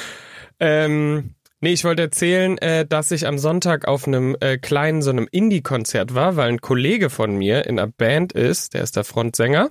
ähm, 0.60 1.34
nee, 1.60 1.72
ich 1.72 1.84
wollte 1.84 2.02
erzählen, 2.02 2.58
äh, 2.58 2.86
dass 2.86 3.10
ich 3.10 3.26
am 3.26 3.38
Sonntag 3.38 3.86
auf 3.86 4.06
einem 4.06 4.36
äh, 4.40 4.58
kleinen, 4.58 5.02
so 5.02 5.10
einem 5.10 5.28
Indie-Konzert 5.30 6.14
war, 6.14 6.36
weil 6.36 6.48
ein 6.48 6.60
Kollege 6.60 7.10
von 7.10 7.36
mir 7.36 7.66
in 7.66 7.78
einer 7.78 7.90
Band 7.90 8.32
ist, 8.32 8.74
der 8.74 8.82
ist 8.82 8.96
der 8.96 9.04
Frontsänger. 9.04 9.70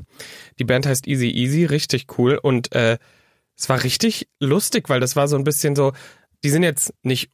Die 0.59 0.63
Band 0.65 0.85
heißt 0.85 1.07
Easy 1.07 1.29
Easy, 1.29 1.65
richtig 1.65 2.07
cool. 2.17 2.39
Und 2.41 2.73
äh, 2.73 2.97
es 3.57 3.69
war 3.69 3.83
richtig 3.83 4.29
lustig, 4.39 4.89
weil 4.89 4.99
das 4.99 5.15
war 5.15 5.27
so 5.27 5.35
ein 5.35 5.43
bisschen 5.43 5.75
so, 5.75 5.93
die 6.43 6.49
sind 6.49 6.63
jetzt 6.63 6.93
nicht 7.03 7.31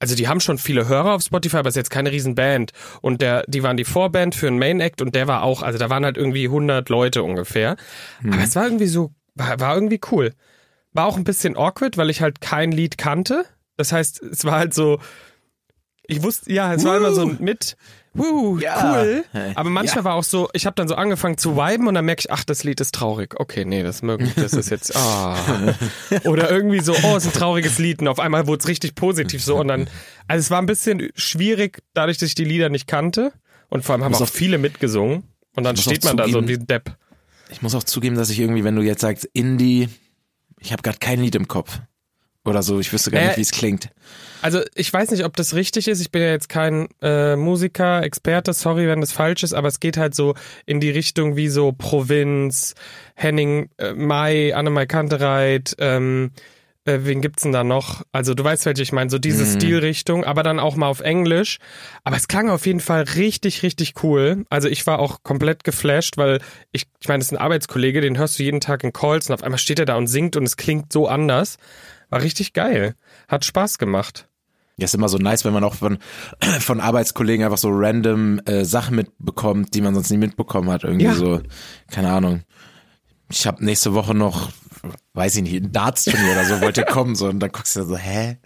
also 0.00 0.16
die 0.16 0.28
haben 0.28 0.40
schon 0.40 0.58
viele 0.58 0.88
Hörer 0.88 1.14
auf 1.14 1.22
Spotify, 1.22 1.58
aber 1.58 1.68
es 1.68 1.74
ist 1.74 1.82
jetzt 1.82 1.90
keine 1.90 2.10
Riesenband. 2.10 2.72
Und 3.00 3.22
der, 3.22 3.44
die 3.46 3.62
waren 3.62 3.76
die 3.76 3.84
Vorband 3.84 4.34
für 4.34 4.48
einen 4.48 4.58
Main 4.58 4.80
Act 4.80 5.00
und 5.00 5.14
der 5.14 5.28
war 5.28 5.42
auch, 5.42 5.62
also 5.62 5.78
da 5.78 5.88
waren 5.88 6.04
halt 6.04 6.16
irgendwie 6.16 6.44
100 6.44 6.88
Leute 6.88 7.22
ungefähr. 7.22 7.76
Aber 8.34 8.42
es 8.42 8.56
war 8.56 8.64
irgendwie 8.64 8.86
so, 8.86 9.12
war, 9.34 9.60
war 9.60 9.74
irgendwie 9.74 10.00
cool. 10.10 10.32
War 10.94 11.06
auch 11.06 11.16
ein 11.16 11.24
bisschen 11.24 11.56
awkward, 11.56 11.96
weil 11.98 12.08
ich 12.08 12.20
halt 12.22 12.40
kein 12.40 12.72
Lied 12.72 12.96
kannte. 12.98 13.44
Das 13.76 13.92
heißt, 13.92 14.22
es 14.22 14.44
war 14.44 14.58
halt 14.58 14.72
so, 14.72 15.00
ich 16.06 16.22
wusste, 16.22 16.52
ja, 16.52 16.72
es 16.74 16.84
war 16.84 16.96
immer 16.96 17.12
so 17.12 17.22
ein 17.22 17.38
mit, 17.40 17.76
wuh, 18.12 18.58
Ja. 18.58 19.02
cool. 19.02 19.24
Aber 19.56 19.70
manchmal 19.70 20.04
war 20.04 20.14
auch 20.14 20.22
so, 20.22 20.48
ich 20.52 20.66
habe 20.66 20.74
dann 20.76 20.86
so 20.86 20.94
angefangen 20.94 21.38
zu 21.38 21.56
viben 21.56 21.88
und 21.88 21.94
dann 21.94 22.04
merke 22.04 22.20
ich, 22.20 22.30
ach, 22.30 22.44
das 22.44 22.62
Lied 22.62 22.80
ist 22.80 22.94
traurig. 22.94 23.34
Okay, 23.40 23.64
nee, 23.64 23.82
das 23.82 24.02
mögen, 24.02 24.30
das 24.36 24.52
ist 24.52 24.70
jetzt, 24.70 24.94
ah. 24.96 25.36
Oder 26.24 26.50
irgendwie 26.50 26.80
so, 26.80 26.94
oh, 27.02 27.16
ist 27.16 27.26
ein 27.26 27.32
trauriges 27.32 27.78
Lied 27.78 28.00
und 28.00 28.08
auf 28.08 28.20
einmal 28.20 28.46
wurde 28.46 28.60
es 28.60 28.68
richtig 28.68 28.94
positiv 28.94 29.42
so 29.42 29.56
und 29.56 29.68
dann, 29.68 29.88
also 30.28 30.40
es 30.40 30.50
war 30.50 30.60
ein 30.62 30.66
bisschen 30.66 31.08
schwierig, 31.16 31.82
dadurch, 31.94 32.18
dass 32.18 32.28
ich 32.28 32.34
die 32.36 32.44
Lieder 32.44 32.68
nicht 32.68 32.86
kannte 32.86 33.32
Und 33.70 33.84
vor 33.84 33.94
allem 33.94 34.04
haben 34.04 34.14
auch 34.14 34.20
auch- 34.20 34.28
viele 34.28 34.58
mitgesungen. 34.58 35.24
Und 35.56 35.64
dann 35.64 35.76
steht 35.76 36.04
man 36.04 36.16
da 36.16 36.28
so 36.28 36.46
wie 36.46 36.58
Depp. 36.58 36.96
Ich 37.50 37.62
muss 37.62 37.74
auch 37.74 37.84
zugeben, 37.84 38.16
dass 38.16 38.28
ich 38.30 38.40
irgendwie, 38.40 38.62
wenn 38.64 38.74
du 38.76 38.82
jetzt 38.82 39.00
sagst 39.02 39.24
Indie, 39.32 39.88
ich 40.64 40.72
habe 40.72 40.82
gerade 40.82 40.98
kein 40.98 41.20
Lied 41.20 41.34
im 41.34 41.46
Kopf. 41.46 41.80
Oder 42.46 42.62
so, 42.62 42.78
ich 42.78 42.92
wüsste 42.92 43.10
gar 43.10 43.18
Naja, 43.18 43.28
nicht, 43.28 43.38
wie 43.38 43.42
es 43.42 43.52
klingt. 43.52 43.88
Also 44.42 44.60
ich 44.74 44.92
weiß 44.92 45.10
nicht, 45.12 45.24
ob 45.24 45.34
das 45.36 45.54
richtig 45.54 45.88
ist. 45.88 46.00
Ich 46.00 46.10
bin 46.10 46.20
ja 46.20 46.28
jetzt 46.28 46.50
kein 46.50 46.88
äh, 47.00 47.36
Musiker, 47.36 48.02
Experte, 48.02 48.52
sorry, 48.52 48.86
wenn 48.86 49.00
das 49.00 49.12
falsch 49.12 49.42
ist, 49.42 49.54
aber 49.54 49.68
es 49.68 49.80
geht 49.80 49.96
halt 49.96 50.14
so 50.14 50.34
in 50.66 50.80
die 50.80 50.90
Richtung 50.90 51.36
wie 51.36 51.48
so 51.48 51.72
Provinz, 51.72 52.74
Henning 53.14 53.70
äh, 53.78 53.94
Mai, 53.94 54.54
Annemai 54.54 54.84
Kantereit, 54.84 55.74
ähm, 55.78 56.32
äh, 56.86 57.00
wen 57.02 57.20
gibt's 57.20 57.42
denn 57.42 57.52
da 57.52 57.64
noch? 57.64 58.02
Also 58.12 58.34
du 58.34 58.44
weißt, 58.44 58.66
welche 58.66 58.82
ich 58.82 58.92
meine, 58.92 59.10
so 59.10 59.18
diese 59.18 59.44
Stilrichtung, 59.46 60.24
aber 60.24 60.42
dann 60.42 60.58
auch 60.60 60.76
mal 60.76 60.86
auf 60.88 61.00
Englisch. 61.00 61.58
Aber 62.02 62.16
es 62.16 62.28
klang 62.28 62.50
auf 62.50 62.66
jeden 62.66 62.80
Fall 62.80 63.02
richtig, 63.16 63.62
richtig 63.62 63.94
cool. 64.02 64.44
Also 64.50 64.68
ich 64.68 64.86
war 64.86 64.98
auch 64.98 65.22
komplett 65.22 65.64
geflasht, 65.64 66.16
weil 66.16 66.40
ich, 66.72 66.86
ich 67.00 67.08
meine, 67.08 67.18
das 67.20 67.28
ist 67.28 67.32
ein 67.32 67.42
Arbeitskollege, 67.42 68.00
den 68.00 68.18
hörst 68.18 68.38
du 68.38 68.42
jeden 68.42 68.60
Tag 68.60 68.84
in 68.84 68.92
Calls 68.92 69.28
und 69.28 69.34
auf 69.34 69.42
einmal 69.42 69.58
steht 69.58 69.78
er 69.78 69.86
da 69.86 69.96
und 69.96 70.06
singt 70.06 70.36
und 70.36 70.44
es 70.44 70.56
klingt 70.56 70.92
so 70.92 71.08
anders. 71.08 71.56
War 72.10 72.22
richtig 72.22 72.52
geil. 72.52 72.94
Hat 73.28 73.44
Spaß 73.44 73.78
gemacht. 73.78 74.28
Ja, 74.76 74.86
ist 74.86 74.94
immer 74.94 75.08
so 75.08 75.18
nice, 75.18 75.44
wenn 75.44 75.52
man 75.52 75.62
auch 75.64 75.74
von, 75.74 75.98
von 76.60 76.80
Arbeitskollegen 76.80 77.44
einfach 77.44 77.58
so 77.58 77.68
random 77.72 78.40
äh, 78.44 78.64
Sachen 78.64 78.96
mitbekommt, 78.96 79.74
die 79.74 79.80
man 79.80 79.94
sonst 79.94 80.10
nie 80.10 80.16
mitbekommen 80.18 80.68
hat. 80.70 80.82
Irgendwie 80.84 81.06
Ja. 81.06 81.14
so, 81.14 81.40
keine 81.90 82.10
Ahnung. 82.10 82.42
Ich 83.30 83.46
habe 83.46 83.64
nächste 83.64 83.94
Woche 83.94 84.14
noch, 84.14 84.50
weiß 85.14 85.36
ich 85.36 85.42
nicht, 85.42 85.54
ein 85.62 85.72
Darts-Turnier 85.72 86.32
oder 86.32 86.44
so, 86.44 86.60
wollte 86.60 86.84
kommen, 86.84 87.14
so, 87.14 87.26
und 87.28 87.40
dann 87.40 87.50
guckst 87.52 87.76
du 87.76 87.84
so, 87.84 87.96
hä? 87.96 88.38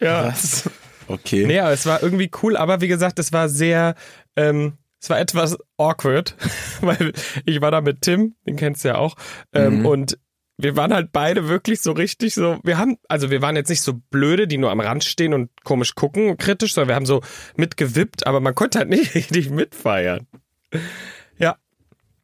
Ja. 0.00 0.26
Was? 0.28 0.68
Okay. 1.08 1.46
Nee, 1.46 1.60
aber 1.60 1.72
es 1.72 1.86
war 1.86 2.02
irgendwie 2.02 2.30
cool, 2.42 2.56
aber 2.56 2.80
wie 2.80 2.88
gesagt, 2.88 3.18
es 3.18 3.32
war 3.32 3.48
sehr, 3.48 3.94
ähm, 4.34 4.74
es 5.00 5.08
war 5.10 5.20
etwas 5.20 5.56
awkward, 5.76 6.34
weil 6.80 7.12
ich 7.44 7.60
war 7.60 7.70
da 7.70 7.80
mit 7.80 8.02
Tim, 8.02 8.34
den 8.46 8.56
kennst 8.56 8.84
du 8.84 8.88
ja 8.88 8.96
auch, 8.96 9.14
ähm, 9.52 9.80
Mhm. 9.80 9.86
und 9.86 10.18
wir 10.58 10.74
waren 10.74 10.94
halt 10.94 11.12
beide 11.12 11.48
wirklich 11.48 11.82
so 11.82 11.92
richtig 11.92 12.34
so, 12.34 12.58
wir 12.64 12.78
haben, 12.78 12.96
also 13.08 13.30
wir 13.30 13.42
waren 13.42 13.56
jetzt 13.56 13.68
nicht 13.68 13.82
so 13.82 13.92
blöde, 14.10 14.48
die 14.48 14.56
nur 14.56 14.70
am 14.70 14.80
Rand 14.80 15.04
stehen 15.04 15.34
und 15.34 15.50
komisch 15.64 15.94
gucken, 15.94 16.38
kritisch, 16.38 16.72
sondern 16.72 16.88
wir 16.88 16.94
haben 16.96 17.04
so 17.06 17.20
mitgewippt, 17.56 18.26
aber 18.26 18.40
man 18.40 18.54
konnte 18.54 18.78
halt 18.78 18.88
nicht 18.88 19.14
richtig 19.14 19.50
mitfeiern. 19.50 20.26
Ja, 21.38 21.56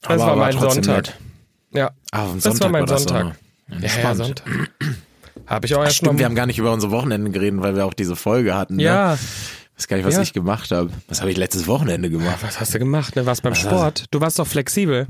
das 0.01 0.11
Aber 0.13 0.19
war 0.21 0.27
war 0.29 0.37
mein 0.37 0.59
Sonntag. 0.59 0.97
nett. 0.97 1.19
Ja, 1.75 1.91
Ah, 2.11 2.25
Das 2.35 2.45
war 2.45 2.53
Sonntag 2.53 2.71
mein 2.73 2.87
das 2.87 3.03
Sonntag. 3.05 3.37
Ja, 3.73 3.79
ja, 3.79 3.83
ja 3.85 3.89
spannend. 3.89 4.43
Sonntag. 4.45 4.71
Habe 5.47 5.67
ich 5.67 5.75
auch 5.75 5.83
erst 5.85 5.97
stimmt, 5.97 6.19
wir 6.19 6.27
haben 6.27 6.35
gar 6.35 6.47
nicht 6.47 6.59
über 6.59 6.73
unsere 6.73 6.93
Wochenende 6.93 7.31
geredet, 7.31 7.61
weil 7.63 7.75
wir 7.75 7.85
auch 7.85 7.95
diese 7.95 8.17
Folge 8.17 8.55
hatten. 8.55 8.77
Ne? 8.77 8.85
ja, 8.85 9.19
weiß 9.77 9.89
gar 9.89 9.97
nicht, 9.97 10.07
was 10.07 10.15
Ja. 10.15 10.23
ich 10.23 10.33
gemacht 10.33 10.71
habe. 10.71 10.91
Was 11.09 11.21
habe 11.21 11.31
ich 11.31 11.37
letztes 11.37 11.67
Wochenende 11.67 12.11
gemacht? 12.11 12.39
was 12.43 12.61
hast 12.61 12.75
du 12.75 12.79
gemacht? 12.79 13.17
Ne? 13.17 13.27
Warst 13.27 13.43
beim 13.43 13.53
Was- 13.53 13.61
Sport? 13.61 14.05
Du 14.11 14.21
warst 14.21 14.39
doch 14.39 14.47
flexibel. 14.47 15.09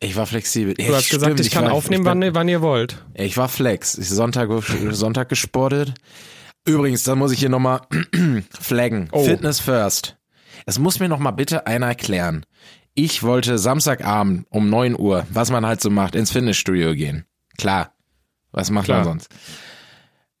Ich 0.00 0.16
war 0.16 0.26
flexibel. 0.26 0.74
Du 0.74 0.94
hast 0.94 1.10
gesagt, 1.10 1.38
ich 1.38 1.50
kann 1.50 1.68
aufnehmen, 1.68 2.04
wann, 2.04 2.34
wann 2.34 2.48
ihr 2.48 2.60
wollt. 2.60 3.04
Ja, 3.16 3.24
Ich 3.24 3.36
war 3.36 3.48
flex. 3.48 3.96
Ich 3.98 4.08
Sonntag, 4.08 4.48
Sonntag 4.90 5.28
gesportet. 5.28 5.94
Übrigens, 6.66 7.04
da 7.04 7.14
muss 7.14 7.30
ich 7.32 7.38
hier 7.38 7.48
nochmal 7.50 7.82
flaggen. 8.60 9.08
Oh. 9.12 9.22
Fitness 9.24 9.60
first. 9.60 10.16
Es 10.66 10.78
muss 10.78 10.98
mir 10.98 11.08
nochmal 11.08 11.32
bitte 11.34 11.66
einer 11.66 11.86
erklären. 11.88 12.44
Ich 12.94 13.22
wollte 13.22 13.58
Samstagabend 13.58 14.46
um 14.50 14.68
9 14.70 14.98
Uhr, 14.98 15.26
was 15.30 15.50
man 15.50 15.64
halt 15.66 15.80
so 15.80 15.90
macht, 15.90 16.14
ins 16.14 16.30
Fitnessstudio 16.32 16.94
gehen. 16.94 17.24
Klar. 17.58 17.92
Was 18.52 18.70
macht 18.70 18.86
Klar. 18.86 18.98
man 18.98 19.04
sonst? 19.20 19.28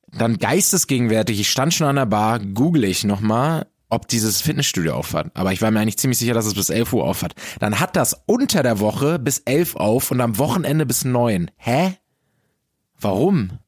Dann 0.08 0.38
geistesgegenwärtig, 0.38 1.40
ich 1.40 1.50
stand 1.50 1.72
schon 1.72 1.86
an 1.86 1.96
der 1.96 2.06
Bar, 2.06 2.38
google 2.40 2.84
ich 2.84 3.04
nochmal, 3.04 3.66
ob 3.88 4.08
dieses 4.08 4.42
Fitnessstudio 4.42 4.94
aufhat. 4.94 5.30
Aber 5.34 5.52
ich 5.52 5.62
war 5.62 5.70
mir 5.70 5.80
eigentlich 5.80 5.98
ziemlich 5.98 6.18
sicher, 6.18 6.34
dass 6.34 6.46
es 6.46 6.54
bis 6.54 6.68
11 6.70 6.92
Uhr 6.92 7.04
aufhat. 7.04 7.34
Dann 7.60 7.80
hat 7.80 7.96
das 7.96 8.22
unter 8.26 8.62
der 8.62 8.80
Woche 8.80 9.18
bis 9.18 9.38
11 9.38 9.76
auf 9.76 10.10
und 10.10 10.20
am 10.20 10.38
Wochenende 10.38 10.84
bis 10.84 11.04
9. 11.04 11.50
Hä? 11.56 11.96
Warum? 13.00 13.58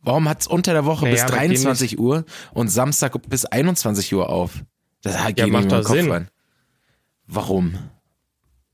Warum 0.00 0.28
hat's 0.28 0.46
unter 0.46 0.72
der 0.72 0.84
Woche 0.84 1.04
Naja, 1.04 1.14
bis 1.14 1.22
aber 1.24 1.32
geh 1.32 1.48
23 1.48 1.98
Uhr 1.98 2.24
und 2.52 2.68
Samstag 2.68 3.16
bis 3.28 3.44
21 3.44 4.14
Uhr 4.14 4.30
auf? 4.30 4.64
Das 5.02 5.26
geht 5.26 5.38
Ja, 5.38 5.46
macht 5.48 5.70
doch 5.72 5.82
Kopf 5.84 5.96
Sinn. 5.96 6.10
rein. 6.10 6.28
Warum? 7.26 7.74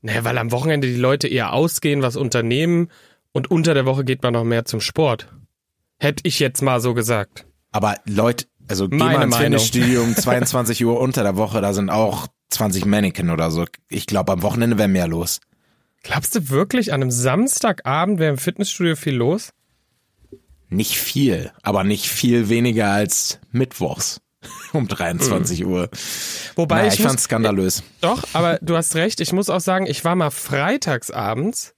Naja, 0.01 0.23
weil 0.23 0.37
am 0.37 0.51
Wochenende 0.51 0.87
die 0.87 0.95
Leute 0.95 1.27
eher 1.27 1.53
ausgehen, 1.53 2.01
was 2.03 2.15
unternehmen 2.15 2.89
und 3.35 3.51
unter 3.51 3.73
der 3.73 3.85
Woche 3.85 4.05
geht 4.05 4.23
man 4.23 4.31
noch 4.31 4.45
mehr 4.45 4.63
zum 4.63 4.79
Sport. 4.79 5.27
Hätte 5.99 6.21
ich 6.25 6.39
jetzt 6.39 6.61
mal 6.61 6.79
so 6.79 6.93
gesagt. 6.93 7.45
Aber 7.73 7.95
Leute, 8.05 8.45
also 8.69 8.87
geh 8.87 8.95
Meine 8.95 9.17
mal 9.17 9.25
ins. 9.25 9.35
Fitnessstudio 9.35 10.03
um 10.03 10.15
22 10.15 10.85
Uhr 10.85 10.97
unter 11.01 11.21
der 11.23 11.35
Woche, 11.35 11.59
da 11.59 11.73
sind 11.73 11.89
auch 11.89 12.27
20 12.51 12.85
Mannequin 12.85 13.29
oder 13.29 13.51
so. 13.51 13.65
Ich 13.89 14.07
glaube, 14.07 14.31
am 14.31 14.41
Wochenende 14.41 14.77
wäre 14.77 14.87
mehr 14.87 15.09
los. 15.09 15.41
Glaubst 16.01 16.33
du 16.33 16.49
wirklich, 16.49 16.93
an 16.93 17.01
einem 17.01 17.11
Samstagabend 17.11 18.19
wäre 18.19 18.31
im 18.31 18.37
Fitnessstudio 18.37 18.95
viel 18.95 19.15
los? 19.15 19.51
Nicht 20.69 20.97
viel, 20.97 21.51
aber 21.61 21.83
nicht 21.83 22.07
viel 22.07 22.47
weniger 22.47 22.91
als 22.91 23.41
mittwochs 23.51 24.21
um 24.71 24.87
23 24.87 25.65
Uhr. 25.65 25.89
Wobei 26.55 26.77
Naja, 26.77 26.87
ich, 26.87 26.99
ich 26.99 27.05
fand's 27.05 27.23
skandalös. 27.23 27.83
Doch, 27.99 28.23
aber 28.31 28.59
du 28.61 28.77
hast 28.77 28.95
recht. 28.95 29.19
Ich 29.19 29.33
muss 29.33 29.49
auch 29.49 29.59
sagen, 29.59 29.87
ich 29.87 30.05
war 30.05 30.15
mal 30.15 30.31
freitagsabends 30.31 31.74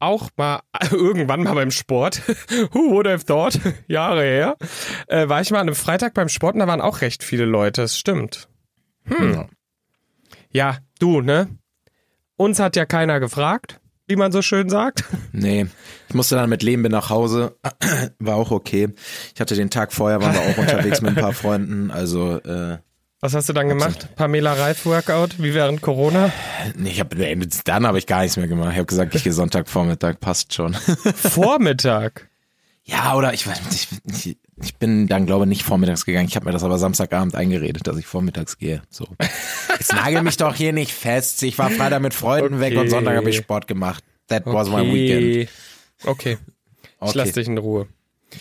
auch 0.00 0.30
mal 0.36 0.62
irgendwann 0.90 1.42
mal 1.42 1.54
beim 1.54 1.70
Sport. 1.70 2.22
Who 2.72 2.90
would 2.90 3.06
have 3.06 3.24
thought? 3.24 3.58
Jahre 3.88 4.22
her. 4.22 4.56
Äh, 5.06 5.28
war 5.28 5.40
ich 5.40 5.50
mal 5.50 5.60
an 5.60 5.68
einem 5.68 5.76
Freitag 5.76 6.14
beim 6.14 6.28
Sport 6.28 6.54
und 6.54 6.60
da 6.60 6.66
waren 6.66 6.80
auch 6.80 7.00
recht 7.00 7.22
viele 7.22 7.44
Leute. 7.44 7.82
Das 7.82 7.96
stimmt. 7.98 8.48
Hm. 9.04 9.34
Ja. 9.34 9.48
Ja, 10.52 10.78
du, 10.98 11.20
ne? 11.20 11.48
Uns 12.36 12.58
hat 12.58 12.74
ja 12.74 12.86
keiner 12.86 13.20
gefragt, 13.20 13.80
wie 14.08 14.16
man 14.16 14.32
so 14.32 14.42
schön 14.42 14.68
sagt. 14.68 15.04
Nee, 15.32 15.66
ich 16.08 16.14
musste 16.14 16.34
dann 16.34 16.50
mit 16.50 16.62
Leben 16.62 16.82
nach 16.82 17.10
Hause, 17.10 17.56
war 18.18 18.36
auch 18.36 18.50
okay. 18.50 18.88
Ich 19.34 19.40
hatte 19.40 19.54
den 19.54 19.70
Tag 19.70 19.92
vorher, 19.92 20.20
waren 20.20 20.34
wir 20.34 20.40
auch 20.40 20.58
unterwegs 20.58 21.00
mit 21.02 21.16
ein 21.16 21.22
paar 21.22 21.34
Freunden, 21.34 21.90
also 21.90 22.38
äh, 22.38 22.78
Was 23.22 23.34
hast 23.34 23.48
du 23.50 23.52
dann 23.52 23.68
gemacht? 23.68 24.08
Pamela 24.16 24.54
Reif 24.54 24.86
Workout, 24.86 25.42
wie 25.42 25.52
während 25.52 25.82
Corona? 25.82 26.32
nee, 26.76 26.90
ich 26.90 27.00
hab, 27.00 27.14
nee, 27.14 27.36
dann 27.64 27.86
habe 27.86 27.98
ich 27.98 28.06
gar 28.06 28.22
nichts 28.22 28.38
mehr 28.38 28.48
gemacht. 28.48 28.70
Ich 28.72 28.76
habe 28.78 28.86
gesagt, 28.86 29.14
ich 29.14 29.22
gehe 29.24 29.32
Sonntagvormittag, 29.32 30.20
passt 30.20 30.54
schon. 30.54 30.72
Vormittag. 31.14 32.28
Ja, 32.82 33.14
oder 33.14 33.34
ich 33.34 33.46
weiß 33.46 33.60
nicht, 33.70 33.88
ich, 34.06 34.36
ich 34.62 34.76
bin 34.76 35.06
dann 35.06 35.26
glaube 35.26 35.46
nicht 35.46 35.62
vormittags 35.64 36.06
gegangen. 36.06 36.26
Ich 36.28 36.34
habe 36.34 36.46
mir 36.46 36.52
das 36.52 36.64
aber 36.64 36.78
Samstagabend 36.78 37.34
eingeredet, 37.34 37.86
dass 37.86 37.98
ich 37.98 38.06
vormittags 38.06 38.56
gehe. 38.56 38.82
So. 38.88 39.06
Jetzt 39.68 39.92
nagel 39.92 40.22
mich 40.22 40.38
doch 40.38 40.54
hier 40.54 40.72
nicht 40.72 40.92
fest. 40.92 41.42
Ich 41.42 41.58
war 41.58 41.70
Freitag 41.70 42.00
mit 42.00 42.14
Freunden 42.14 42.58
weg 42.58 42.72
und 42.72 42.80
Okay. 42.80 42.88
Sonntag 42.88 43.16
habe 43.16 43.28
ich 43.30 43.36
Sport 43.36 43.68
gemacht. 43.68 44.02
That 44.28 44.46
was 44.46 44.68
my 44.68 44.80
weekend. 44.92 45.48
Okay. 46.04 46.38
Ich 46.38 47.02
Okay. 47.02 47.12
lass 47.14 47.32
dich 47.32 47.46
in 47.46 47.58
Ruhe. 47.58 47.86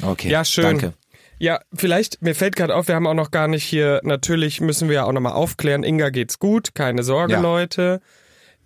Okay. 0.01 0.29
Ja, 0.29 0.45
schön. 0.45 0.63
Danke. 0.63 0.93
Ja, 1.39 1.59
vielleicht, 1.73 2.21
mir 2.21 2.35
fällt 2.35 2.55
gerade 2.57 2.75
auf, 2.75 2.87
wir 2.89 2.95
haben 2.95 3.07
auch 3.07 3.13
noch 3.13 3.31
gar 3.31 3.47
nicht 3.47 3.63
hier, 3.63 4.01
natürlich 4.03 4.59
müssen 4.61 4.89
wir 4.89 5.05
auch 5.05 5.13
nochmal 5.13 5.31
aufklären, 5.33 5.83
Inga 5.83 6.09
geht's 6.09 6.37
gut, 6.37 6.75
keine 6.75 7.01
Sorge, 7.03 7.33
Ja. 7.33 7.41
Leute. 7.41 8.01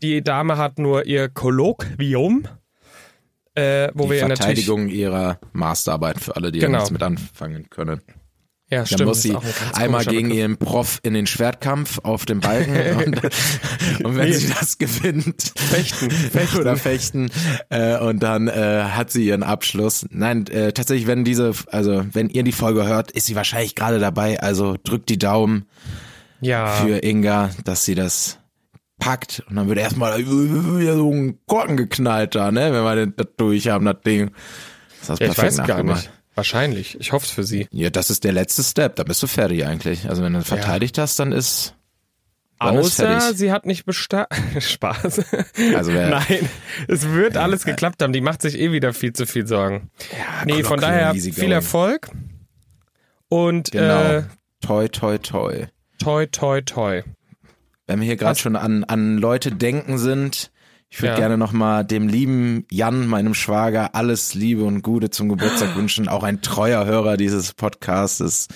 Die 0.01 0.23
Dame 0.23 0.57
hat 0.57 0.79
nur 0.79 1.05
ihr 1.05 1.29
Kolloquium, 1.29 2.47
äh, 3.55 3.89
wo 3.93 4.05
Die 4.05 4.11
wir 4.11 4.21
natürlich... 4.27 4.37
Verteidigung 4.65 4.87
ihrer 4.89 5.39
Masterarbeit 5.53 6.19
für 6.19 6.35
alle, 6.35 6.51
die 6.51 6.59
Genau. 6.59 6.79
nichts 6.79 6.91
mit 6.91 7.03
anfangen 7.03 7.69
können. 7.69 8.01
Ja, 8.73 9.13
sie 9.13 9.35
einmal 9.73 10.03
gegen 10.05 10.23
Begriff. 10.29 10.37
ihren 10.37 10.57
Prof 10.57 10.99
in 11.03 11.13
den 11.13 11.25
Schwertkampf 11.27 11.99
auf 12.03 12.25
dem 12.25 12.39
Balken 12.39 12.75
und, 13.05 13.23
und 14.05 14.15
wenn 14.17 14.29
Nee. 14.29 14.33
sie 14.33 14.49
das 14.53 14.77
gewinnt, 14.77 15.53
Fechten, 15.57 16.09
fechten. 16.11 16.57
oder 16.59 16.75
fechten 16.77 17.29
äh, 17.69 17.97
und 17.97 18.21
dann 18.21 18.47
äh, 18.47 18.83
hat 18.91 19.11
sie 19.11 19.25
ihren 19.27 19.43
Abschluss. 19.43 20.05
Nein, 20.09 20.47
äh, 20.47 20.71
tatsächlich, 20.73 21.07
wenn 21.07 21.23
diese, 21.23 21.51
also 21.71 22.05
wenn 22.11 22.29
ihr 22.29 22.43
die 22.43 22.51
Folge 22.51 22.85
hört, 22.85 23.11
ist 23.11 23.25
sie 23.27 23.35
wahrscheinlich 23.35 23.75
gerade 23.75 23.99
dabei. 23.99 24.39
Also 24.39 24.75
drückt 24.83 25.09
die 25.09 25.17
Daumen 25.19 25.65
Ja, 26.41 26.67
für 26.67 27.03
Inga, 27.03 27.51
dass 27.63 27.85
sie 27.85 27.95
das 27.95 28.39
packt 28.99 29.43
und 29.49 29.55
dann 29.57 29.67
wird 29.67 29.79
erstmal 29.79 30.23
so 30.23 31.11
ein 31.11 31.39
Korken 31.45 31.75
geknallt 31.77 32.35
da, 32.35 32.51
ne, 32.51 32.71
wenn 32.71 32.83
wir 32.83 32.95
den- 32.95 33.13
das 33.17 33.27
durch 33.37 33.67
haben, 33.67 33.85
das 33.85 33.97
Ding. 34.05 34.31
Das 35.01 35.09
hast 35.09 35.19
ja 35.19 35.27
ich 35.31 35.37
weiß 35.37 35.57
gar 35.67 35.83
nicht. 35.83 36.09
Wahrscheinlich. 36.35 36.99
Ich 36.99 37.11
hoffe 37.11 37.25
es 37.25 37.31
für 37.31 37.43
sie. 37.43 37.67
Ja, 37.71 37.89
das 37.89 38.09
ist 38.09 38.23
der 38.23 38.31
letzte 38.31 38.63
Step, 38.63 38.95
da 38.95 39.03
bist 39.03 39.21
du 39.21 39.27
fertig 39.27 39.65
eigentlich. 39.65 40.09
Also 40.09 40.23
wenn 40.23 40.33
du 40.33 40.41
verteidigt 40.43 40.97
hast, 40.97 41.19
dann 41.19 41.31
ist 41.31 41.75
Außer 42.59 43.33
sie 43.33 43.51
hat 43.51 43.65
nicht 43.65 43.85
besta 43.85 44.27
Spaß. 44.59 45.21
Also 45.75 45.91
Nein, 45.91 46.49
es 46.87 47.07
wird 47.09 47.35
alles 47.35 47.65
geklappt 47.65 48.01
haben. 48.01 48.13
Die 48.13 48.21
macht 48.21 48.41
sich 48.41 48.57
eh 48.57 48.71
wieder 48.71 48.93
viel 48.93 49.11
zu 49.13 49.25
viel 49.25 49.45
Sorgen. 49.47 49.89
ja, 50.17 50.45
Nee, 50.45 50.63
von 50.63 50.79
daher 50.79 51.13
viel. 51.13 51.51
Erfolg. 51.51 52.09
Und 53.27 53.71
Genau. 53.71 54.01
äh, 54.03 54.23
Toi, 54.61 54.87
toi, 54.87 55.17
toi. 55.17 55.65
toi, 55.99 56.25
toi, 56.27 56.61
toi. 56.61 57.03
Wenn 57.85 57.99
wir 57.99 58.05
hier 58.05 58.15
gerade 58.15 58.39
schon 58.39 58.55
an, 58.55 58.85
an 58.85 59.17
Leute 59.17 59.51
denken 59.51 59.97
sind, 59.97 60.51
ich 60.95 61.01
würde 61.01 61.13
Ja. 61.13 61.19
gerne 61.19 61.39
nochmal 61.39 61.83
dem 61.83 62.07
lieben 62.07 62.67
Jan, 62.69 63.07
meinem 63.07 63.33
Schwager, 63.33 63.95
alles 63.95 64.35
Liebe 64.35 64.63
und 64.63 64.83
Gute 64.83 65.09
zum 65.09 65.27
Geburtstag 65.27 65.75
wünschen. 65.75 66.07
Auch 66.07 66.21
ein 66.21 66.41
treuer 66.43 66.85
Hörer 66.85 67.17
dieses 67.17 67.53
Podcasts. 67.53 68.47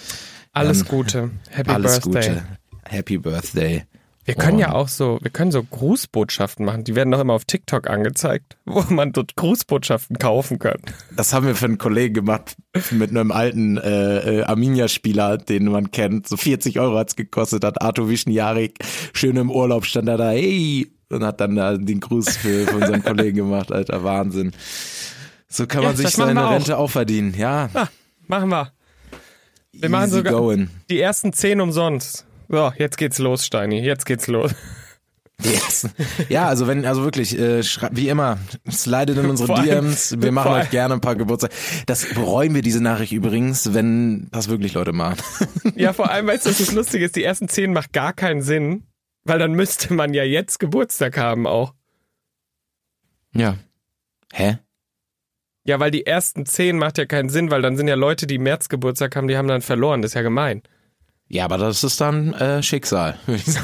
Alles 0.53 0.81
Ähm, 0.81 0.87
Gute. 0.87 1.29
Happy 1.49 1.71
alles 1.71 1.99
Birthday. 1.99 2.29
Gute. 2.35 2.43
Happy 2.85 3.17
Birthday. 3.17 3.83
Wir 4.25 4.35
können 4.35 4.57
Oh. 4.57 4.61
ja 4.61 4.71
auch 4.73 4.87
so, 4.87 5.17
wir 5.21 5.31
können 5.31 5.51
so 5.51 5.63
Grußbotschaften 5.63 6.63
machen. 6.65 6.83
Die 6.83 6.93
werden 6.95 7.09
doch 7.11 7.21
immer 7.21 7.33
auf 7.33 7.45
TikTok 7.45 7.89
angezeigt, 7.89 8.57
wo 8.65 8.81
man 8.93 9.13
dort 9.13 9.35
Grußbotschaften 9.35 10.19
kaufen 10.19 10.59
kann. 10.59 10.77
Das 11.15 11.33
haben 11.33 11.47
wir 11.47 11.55
für 11.55 11.65
einen 11.65 11.77
Kollegen 11.79 12.13
gemacht 12.13 12.55
mit 12.91 13.09
einem 13.09 13.31
alten 13.31 13.77
äh, 13.77 14.41
äh, 14.41 14.43
Arminia-Spieler, 14.43 15.37
den 15.39 15.65
man 15.71 15.89
kennt. 15.91 16.27
So 16.27 16.37
40 16.37 16.79
Euro 16.79 16.97
hat's 16.99 17.15
gekostet, 17.15 17.63
hat 17.63 17.81
Arthur 17.81 18.09
Wischniarik 18.09 18.75
schön 19.13 19.37
im 19.37 19.49
Urlaub 19.49 19.85
stand 19.85 20.07
er 20.07 20.17
da, 20.17 20.29
hey, 20.29 20.91
und 21.09 21.23
hat 21.23 21.39
dann 21.41 21.55
da 21.55 21.77
den 21.77 21.99
Gruß 21.99 22.37
für, 22.37 22.67
für 22.67 22.75
unseren 22.75 23.03
Kollegen 23.03 23.37
gemacht, 23.37 23.71
alter 23.71 24.03
Wahnsinn. 24.03 24.51
So 25.49 25.65
kann 25.65 25.81
Ja, 25.83 25.89
man 25.89 25.97
sich 25.97 26.05
das 26.07 26.17
machen 26.17 26.35
seine. 26.35 26.49
Rente 26.49 26.77
auch 26.77 26.89
verdienen, 26.91 27.33
ja. 27.37 27.69
Ah, 27.73 27.87
machen 28.27 28.49
wir. 28.49 28.71
Wir 29.71 29.89
machen 29.89 30.05
Easy 30.05 30.15
sogar 30.17 30.33
going. 30.33 30.69
die 30.89 30.99
ersten 30.99 31.33
zehn 31.33 31.61
umsonst. 31.61 32.25
So, 32.49 32.71
jetzt 32.77 32.97
geht's 32.97 33.19
los, 33.19 33.45
Steini. 33.45 33.79
Jetzt 33.81 34.05
geht's 34.05 34.27
los. 34.27 34.51
Die 35.43 35.53
ersten. 35.53 35.91
Ja, 36.29 36.47
also 36.47 36.65
wenn, 36.65 36.83
also 36.85 37.03
wirklich, 37.03 37.37
äh, 37.37 37.61
wie 37.91 38.09
immer, 38.09 38.39
slidet 38.71 39.17
in 39.19 39.25
unsere 39.29 39.47
Vor 39.55 39.61
DMs. 39.61 40.15
Wir 40.19 40.31
machen 40.31 40.51
euch 40.51 40.71
gerne 40.71 40.95
ein 40.95 41.01
paar 41.01 41.15
Geburtstage. 41.15 41.53
Das 41.85 42.05
bereuen 42.15 42.55
wir 42.55 42.63
diese 42.63 42.81
Nachricht 42.81 43.11
übrigens, 43.11 43.73
wenn 43.75 44.29
das 44.31 44.47
wirklich 44.49 44.73
Leute 44.73 44.93
machen. 44.93 45.17
Ja, 45.75 45.93
vor 45.93 46.09
allem, 46.09 46.25
weißt 46.25 46.45
du, 46.47 46.49
was 46.49 46.57
das 46.57 46.71
Lustige 46.71 47.05
ist? 47.05 47.15
Die 47.15 47.23
ersten 47.23 47.47
zehn 47.49 47.71
macht 47.71 47.93
gar 47.93 48.13
keinen 48.13 48.41
Sinn, 48.41 48.83
weil 49.27 49.39
dann 49.39 49.53
müsste 49.53 49.93
man 49.93 50.13
ja 50.13 50.23
jetzt 50.23 50.59
Geburtstag 50.59 51.17
haben 51.17 51.47
auch. 51.47 51.73
Ja. 53.33 53.57
Hä? 54.33 54.57
Ja, 55.65 55.79
weil 55.79 55.91
die 55.91 56.05
ersten 56.05 56.45
zehn 56.45 56.77
macht 56.77 56.97
ja 56.97 57.05
keinen 57.05 57.29
Sinn, 57.29 57.51
weil 57.51 57.61
dann 57.61 57.75
sind 57.75 57.87
ja 57.87 57.95
Leute, 57.95 58.25
die 58.25 58.35
im 58.35 58.43
März 58.43 58.69
Geburtstag 58.69 59.15
haben, 59.15 59.27
die 59.27 59.35
haben 59.35 59.47
dann 59.47 59.61
verloren. 59.61 60.01
Das 60.01 60.11
ist 60.11 60.15
ja 60.15 60.21
gemein. 60.21 60.63
Ja, 61.27 61.43
aber 61.43 61.57
das 61.57 61.83
ist 61.83 61.99
dann 61.99 62.33
äh, 62.33 62.63
Schicksal. 62.63 63.19
du 63.27 63.35
kannst 63.35 63.61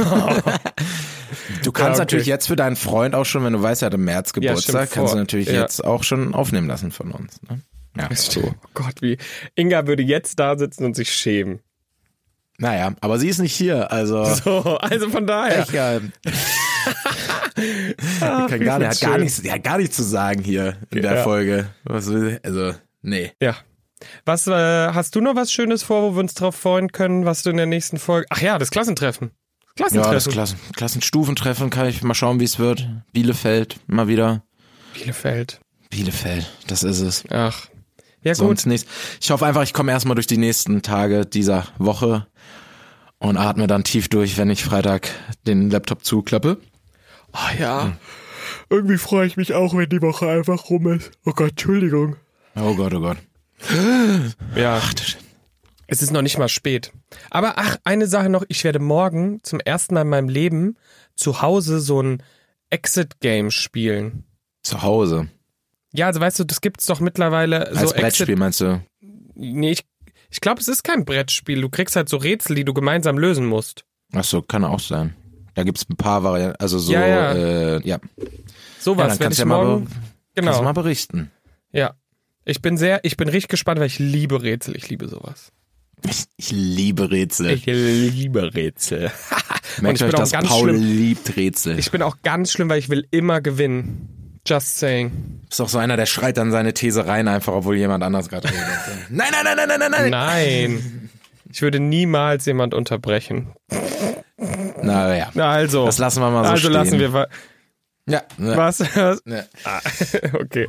Ja, 1.77 1.87
okay. 1.87 1.97
natürlich 1.97 2.27
jetzt 2.27 2.47
für 2.47 2.57
deinen 2.57 2.75
Freund 2.75 3.15
auch 3.15 3.23
schon, 3.23 3.45
wenn 3.45 3.53
du 3.53 3.61
weißt, 3.61 3.83
er 3.83 3.85
hat 3.87 3.93
im 3.93 4.03
März 4.03 4.33
Ja, 4.35 4.41
Geburtstag, 4.41 4.89
stimmt, 4.89 4.91
kannst 4.91 5.13
du 5.13 5.17
natürlich 5.17 5.47
ja. 5.47 5.61
jetzt 5.61 5.83
auch 5.83 6.03
schon 6.03 6.35
aufnehmen 6.35 6.67
lassen 6.67 6.91
von 6.91 7.11
uns. 7.11 7.41
Ne? 7.43 7.61
Ja, 7.95 8.13
so. 8.13 8.41
Oh 8.41 8.53
Gott, 8.73 9.01
wie. 9.01 9.17
Inga 9.55 9.87
würde 9.87 10.03
jetzt 10.03 10.39
da 10.39 10.57
sitzen 10.57 10.83
und 10.83 10.95
sich 10.95 11.13
schämen. 11.13 11.61
Naja, 12.63 12.93
aber 13.01 13.19
sie 13.19 13.27
ist 13.27 13.39
nicht 13.39 13.53
hier, 13.55 13.91
also. 13.91 14.23
So, 14.43 14.77
also 14.77 15.09
von 15.09 15.27
daher. 15.27 15.67
Ja. 15.73 15.99
Ach, 18.21 18.49
kann 18.49 18.59
wie 18.59 18.65
gar, 18.65 18.79
der 18.79 18.89
hat 18.89 18.97
schön. 18.97 19.09
gar 19.09 19.17
nichts, 19.17 19.41
der 19.41 19.53
hat 19.53 19.63
gar 19.63 19.77
nichts 19.77 19.95
zu 19.97 20.03
sagen 20.03 20.41
hier 20.43 20.77
in 20.89 21.01
der 21.01 21.15
Ja. 21.15 21.23
Folge. 21.23 21.67
Was 21.83 22.07
also, 22.09 22.73
nee. 23.01 23.31
Ja. 23.41 23.55
Was, 24.25 24.47
äh, 24.47 24.51
hast 24.93 25.15
du 25.15 25.21
noch 25.21 25.35
was 25.35 25.51
Schönes 25.51 25.83
vor, 25.83 26.03
wo 26.03 26.15
wir 26.15 26.19
uns 26.21 26.33
drauf 26.35 26.55
freuen 26.55 26.91
können, 26.91 27.25
was 27.25 27.43
du 27.43 27.49
in 27.49 27.57
der 27.57 27.65
nächsten 27.65 27.99
Folge. 27.99 28.27
Ach 28.29 28.41
ja, 28.41 28.57
das 28.57 28.71
Klassentreffen. 28.71 29.31
Ja, 29.77 29.85
Klassentreffen. 29.87 30.13
das 30.13 30.27
Klassen, 30.29 30.59
Klassenstufentreffen 30.73 31.69
kann 31.69 31.87
ich 31.87 32.01
mal 32.01 32.13
schauen, 32.13 32.39
wie 32.39 32.45
es 32.45 32.59
wird. 32.59 32.87
Bielefeld, 33.11 33.77
mal 33.87 34.07
wieder. 34.07 34.43
Bielefeld. 34.93 35.59
Bielefeld, 35.89 36.49
das 36.67 36.83
ist 36.83 37.01
es. 37.01 37.23
Ach. 37.29 37.67
Ja, 38.23 38.31
gut. 38.31 38.37
Sonst 38.37 38.65
nichts. 38.67 38.89
Ich 39.21 39.31
hoffe 39.31 39.45
einfach, 39.45 39.63
ich 39.63 39.73
komme 39.73 39.91
erstmal 39.91 40.15
durch 40.15 40.27
die 40.27 40.37
nächsten 40.37 40.81
Tage 40.81 41.25
dieser 41.25 41.67
Woche 41.77 42.27
und 43.23 43.37
atme 43.37 43.67
dann 43.67 43.83
tief 43.83 44.09
durch, 44.09 44.37
wenn 44.37 44.49
ich 44.49 44.63
Freitag 44.63 45.09
den 45.47 45.69
Laptop 45.71 46.03
zuklappe. 46.05 46.57
Ah 47.31 47.51
ja. 47.59 47.97
Irgendwie 48.69 48.97
freue 48.97 49.25
ich 49.25 49.37
mich 49.37 49.53
auch, 49.53 49.75
wenn 49.75 49.89
die 49.89 50.01
Woche 50.01 50.29
einfach 50.29 50.69
rum 50.69 50.87
ist. 50.93 51.11
Oh 51.25 51.31
Gott, 51.31 51.51
Entschuldigung. 51.51 52.17
Oh 52.55 52.75
Gott, 52.75 52.93
oh 52.93 52.99
Gott. 52.99 53.17
Ja, 54.55 54.79
Ach, 54.83 54.93
es 55.87 56.01
ist 56.01 56.11
noch 56.11 56.21
nicht 56.21 56.37
mal 56.37 56.49
spät. 56.49 56.91
Aber 57.29 57.53
ach, 57.57 57.77
eine 57.83 58.07
Sache 58.07 58.29
noch. 58.29 58.43
Ich 58.49 58.63
werde 58.63 58.79
morgen 58.79 59.39
zum 59.43 59.59
ersten 59.59 59.93
Mal 59.93 60.01
in 60.01 60.09
meinem 60.09 60.29
Leben 60.29 60.75
zu 61.15 61.41
Hause 61.41 61.79
so 61.79 62.01
ein 62.01 62.23
Exit-Game 62.69 63.51
spielen. 63.51 64.23
zu 64.63 64.81
Hause. 64.81 65.27
Ja, 65.93 66.07
also 66.07 66.19
weißt 66.19 66.39
du, 66.39 66.43
das 66.43 66.61
gibt's 66.61 66.85
doch 66.87 66.99
mittlerweile 66.99 67.67
Als 67.67 67.77
so 67.79 67.85
Exit. 67.85 68.01
Brettspiel 68.01 68.35
meinst 68.35 68.61
du? 68.61 68.81
Nee, 69.35 69.71
ich, 69.71 69.83
ich 70.33 70.41
glaube, 70.41 70.59
es 70.59 70.67
ist 70.67 70.83
kein 70.83 71.05
Brettspiel. 71.05 71.61
Du 71.61 71.69
kriegst 71.69 71.95
halt 71.95 72.09
so 72.09 72.17
Rätsel, 72.17 72.55
die 72.55 72.65
du 72.65 72.73
gemeinsam 72.73 73.19
lösen 73.19 73.45
musst. 73.45 73.85
Ach 74.13 74.23
so, 74.23 74.41
kann 74.41 74.65
auch 74.65 74.79
sein. 74.79 75.13
Da 75.53 75.61
gibt's 75.61 75.87
ein 75.87 75.95
paar 75.95 76.23
Varianten, 76.23 76.55
also 76.59 76.79
so, 76.79 76.91
Ja, 76.91 77.05
ja. 77.05 77.33
Äh, 77.33 77.73
ja. 77.73 77.79
ja 77.83 77.99
Sowas 78.79 79.09
dann 79.09 79.19
werde 79.19 79.23
kannst 79.25 79.39
ich 79.39 79.43
du 79.43 79.49
ja 79.49 79.57
mal, 79.57 79.77
kannst 79.77 79.95
genau. 80.33 80.57
du 80.57 80.63
mal 80.63 80.73
berichten. 80.73 81.31
Ja. 81.71 81.93
Ich 82.45 82.63
bin 82.63 82.77
sehr, 82.77 83.01
ich 83.03 83.15
bin 83.15 83.29
richtig 83.29 83.49
gespannt, 83.49 83.79
weil 83.79 83.85
ich 83.85 83.99
liebe 83.99 84.41
Rätsel. 84.41 84.75
Ich 84.75 84.89
liebe 84.89 85.07
sowas. 85.07 85.51
Ich, 86.09 86.23
ich 86.35 86.51
liebe 86.51 87.11
Rätsel. 87.11 87.51
Ich 87.51 87.67
liebe 87.67 88.55
Rätsel. 88.55 89.11
Merkt 89.81 90.01
ich 90.01 90.03
euch, 90.03 90.13
dass 90.13 90.31
Paul 90.31 90.69
schlimm. 90.69 90.83
liebt 90.83 91.37
Rätsel. 91.37 91.77
Ich 91.77 91.91
bin 91.91 92.01
auch 92.01 92.17
ganz 92.23 92.51
schlimm, 92.51 92.69
weil 92.69 92.79
ich 92.79 92.89
will 92.89 93.07
immer 93.11 93.39
gewinnen. 93.39 94.22
Just 94.45 94.77
saying. 94.77 95.41
ist 95.49 95.59
doch 95.59 95.69
so 95.69 95.77
einer, 95.77 95.95
der 95.95 96.05
schreit 96.05 96.37
dann 96.37 96.51
seine 96.51 96.73
These 96.73 97.05
rein, 97.07 97.27
einfach 97.27 97.53
obwohl 97.53 97.77
jemand 97.77 98.03
anders 98.03 98.27
gerade 98.29 98.49
redet. 98.49 98.61
nein, 99.09 99.29
nein, 99.31 99.43
nein, 99.45 99.55
nein, 99.57 99.79
nein, 99.79 99.91
nein, 99.91 99.91
nein. 99.91 100.09
Nein. 100.11 101.09
Ich 101.51 101.61
würde 101.61 101.79
niemals 101.79 102.45
jemand 102.45 102.73
unterbrechen. 102.73 103.53
Na 104.81 105.15
ja. 105.15 105.29
Na 105.33 105.49
also. 105.51 105.85
Das 105.85 105.97
lassen 105.97 106.21
wir 106.21 106.29
mal 106.31 106.43
so 106.43 106.49
also 106.51 106.57
stehen. 106.69 106.73
lassen 106.73 106.99
wir. 106.99 107.27
Ja. 108.09 108.21
ja. 108.37 108.57
Was? 108.57 108.79
Ja. 108.79 109.43
Ah, 109.63 109.79
okay. 110.33 110.67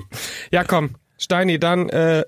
Ja, 0.52 0.62
komm. 0.64 0.96
Steini, 1.18 1.58
dann 1.58 1.88
äh, 1.88 2.24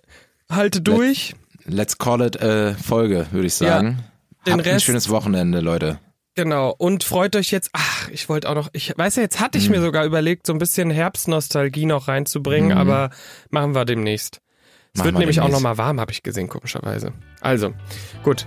halte 0.50 0.80
durch. 0.80 1.34
Let's 1.64 1.98
call 1.98 2.22
it 2.22 2.36
äh, 2.36 2.74
Folge, 2.74 3.26
würde 3.30 3.46
ich 3.46 3.54
sagen. 3.54 3.98
den 4.46 4.52
Habt 4.54 4.66
ein 4.66 4.72
Rest- 4.72 4.84
schönes 4.86 5.08
Wochenende, 5.10 5.60
Leute. 5.60 5.98
Genau. 6.36 6.74
Und 6.76 7.02
freut 7.02 7.34
euch 7.34 7.50
jetzt. 7.50 7.70
Ach, 7.72 8.08
ich 8.10 8.28
wollte 8.28 8.48
auch 8.50 8.54
noch. 8.54 8.68
Ich 8.72 8.92
weiß 8.96 9.16
ja, 9.16 9.22
jetzt 9.22 9.40
hatte 9.40 9.58
Mhm. 9.58 9.64
ich 9.64 9.70
mir 9.70 9.80
sogar 9.80 10.04
überlegt, 10.04 10.46
so 10.46 10.52
ein 10.52 10.58
bisschen 10.58 10.90
Herbstnostalgie 10.90 11.86
noch 11.86 12.08
reinzubringen, 12.08 12.72
Mhm. 12.72 12.76
aber 12.78 13.10
machen 13.50 13.74
wir 13.74 13.84
demnächst. 13.86 14.40
Es 14.92 14.98
Machen 14.98 15.06
wird 15.06 15.14
wir 15.14 15.18
nämlich 15.20 15.40
auch 15.40 15.44
demnächst. 15.46 15.62
noch 15.64 15.70
mal 15.70 15.78
warm, 15.78 15.98
habe 16.00 16.12
ich 16.12 16.22
gesehen, 16.22 16.48
komischerweise. 16.48 17.12
Also, 17.40 17.72
gut. 18.22 18.46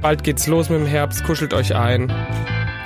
Bald 0.00 0.24
geht's 0.24 0.46
los 0.46 0.68
mit 0.70 0.80
dem 0.80 0.86
Herbst. 0.86 1.22
Kuschelt 1.24 1.52
euch 1.54 1.74
ein. 1.74 2.10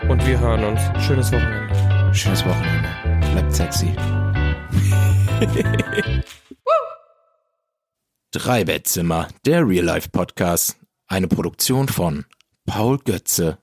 Und 0.08 0.26
wir 0.26 0.40
hören 0.40 0.64
uns. 0.64 0.80
Schönes 1.04 1.30
Wochenende. 1.32 2.14
Schönes 2.14 2.44
Wochenende. 2.44 2.88
Bleibt 3.32 3.54
sexy. 3.54 3.94
Drei 8.32 8.64
Bettzimmer, 8.64 9.28
der 9.46 9.66
Real 9.66 9.84
Life 9.84 10.08
Podcast. 10.10 10.78
Eine 11.06 11.28
Produktion 11.28 11.88
von 11.88 12.24
Paul 12.66 12.98
Götze 12.98 13.58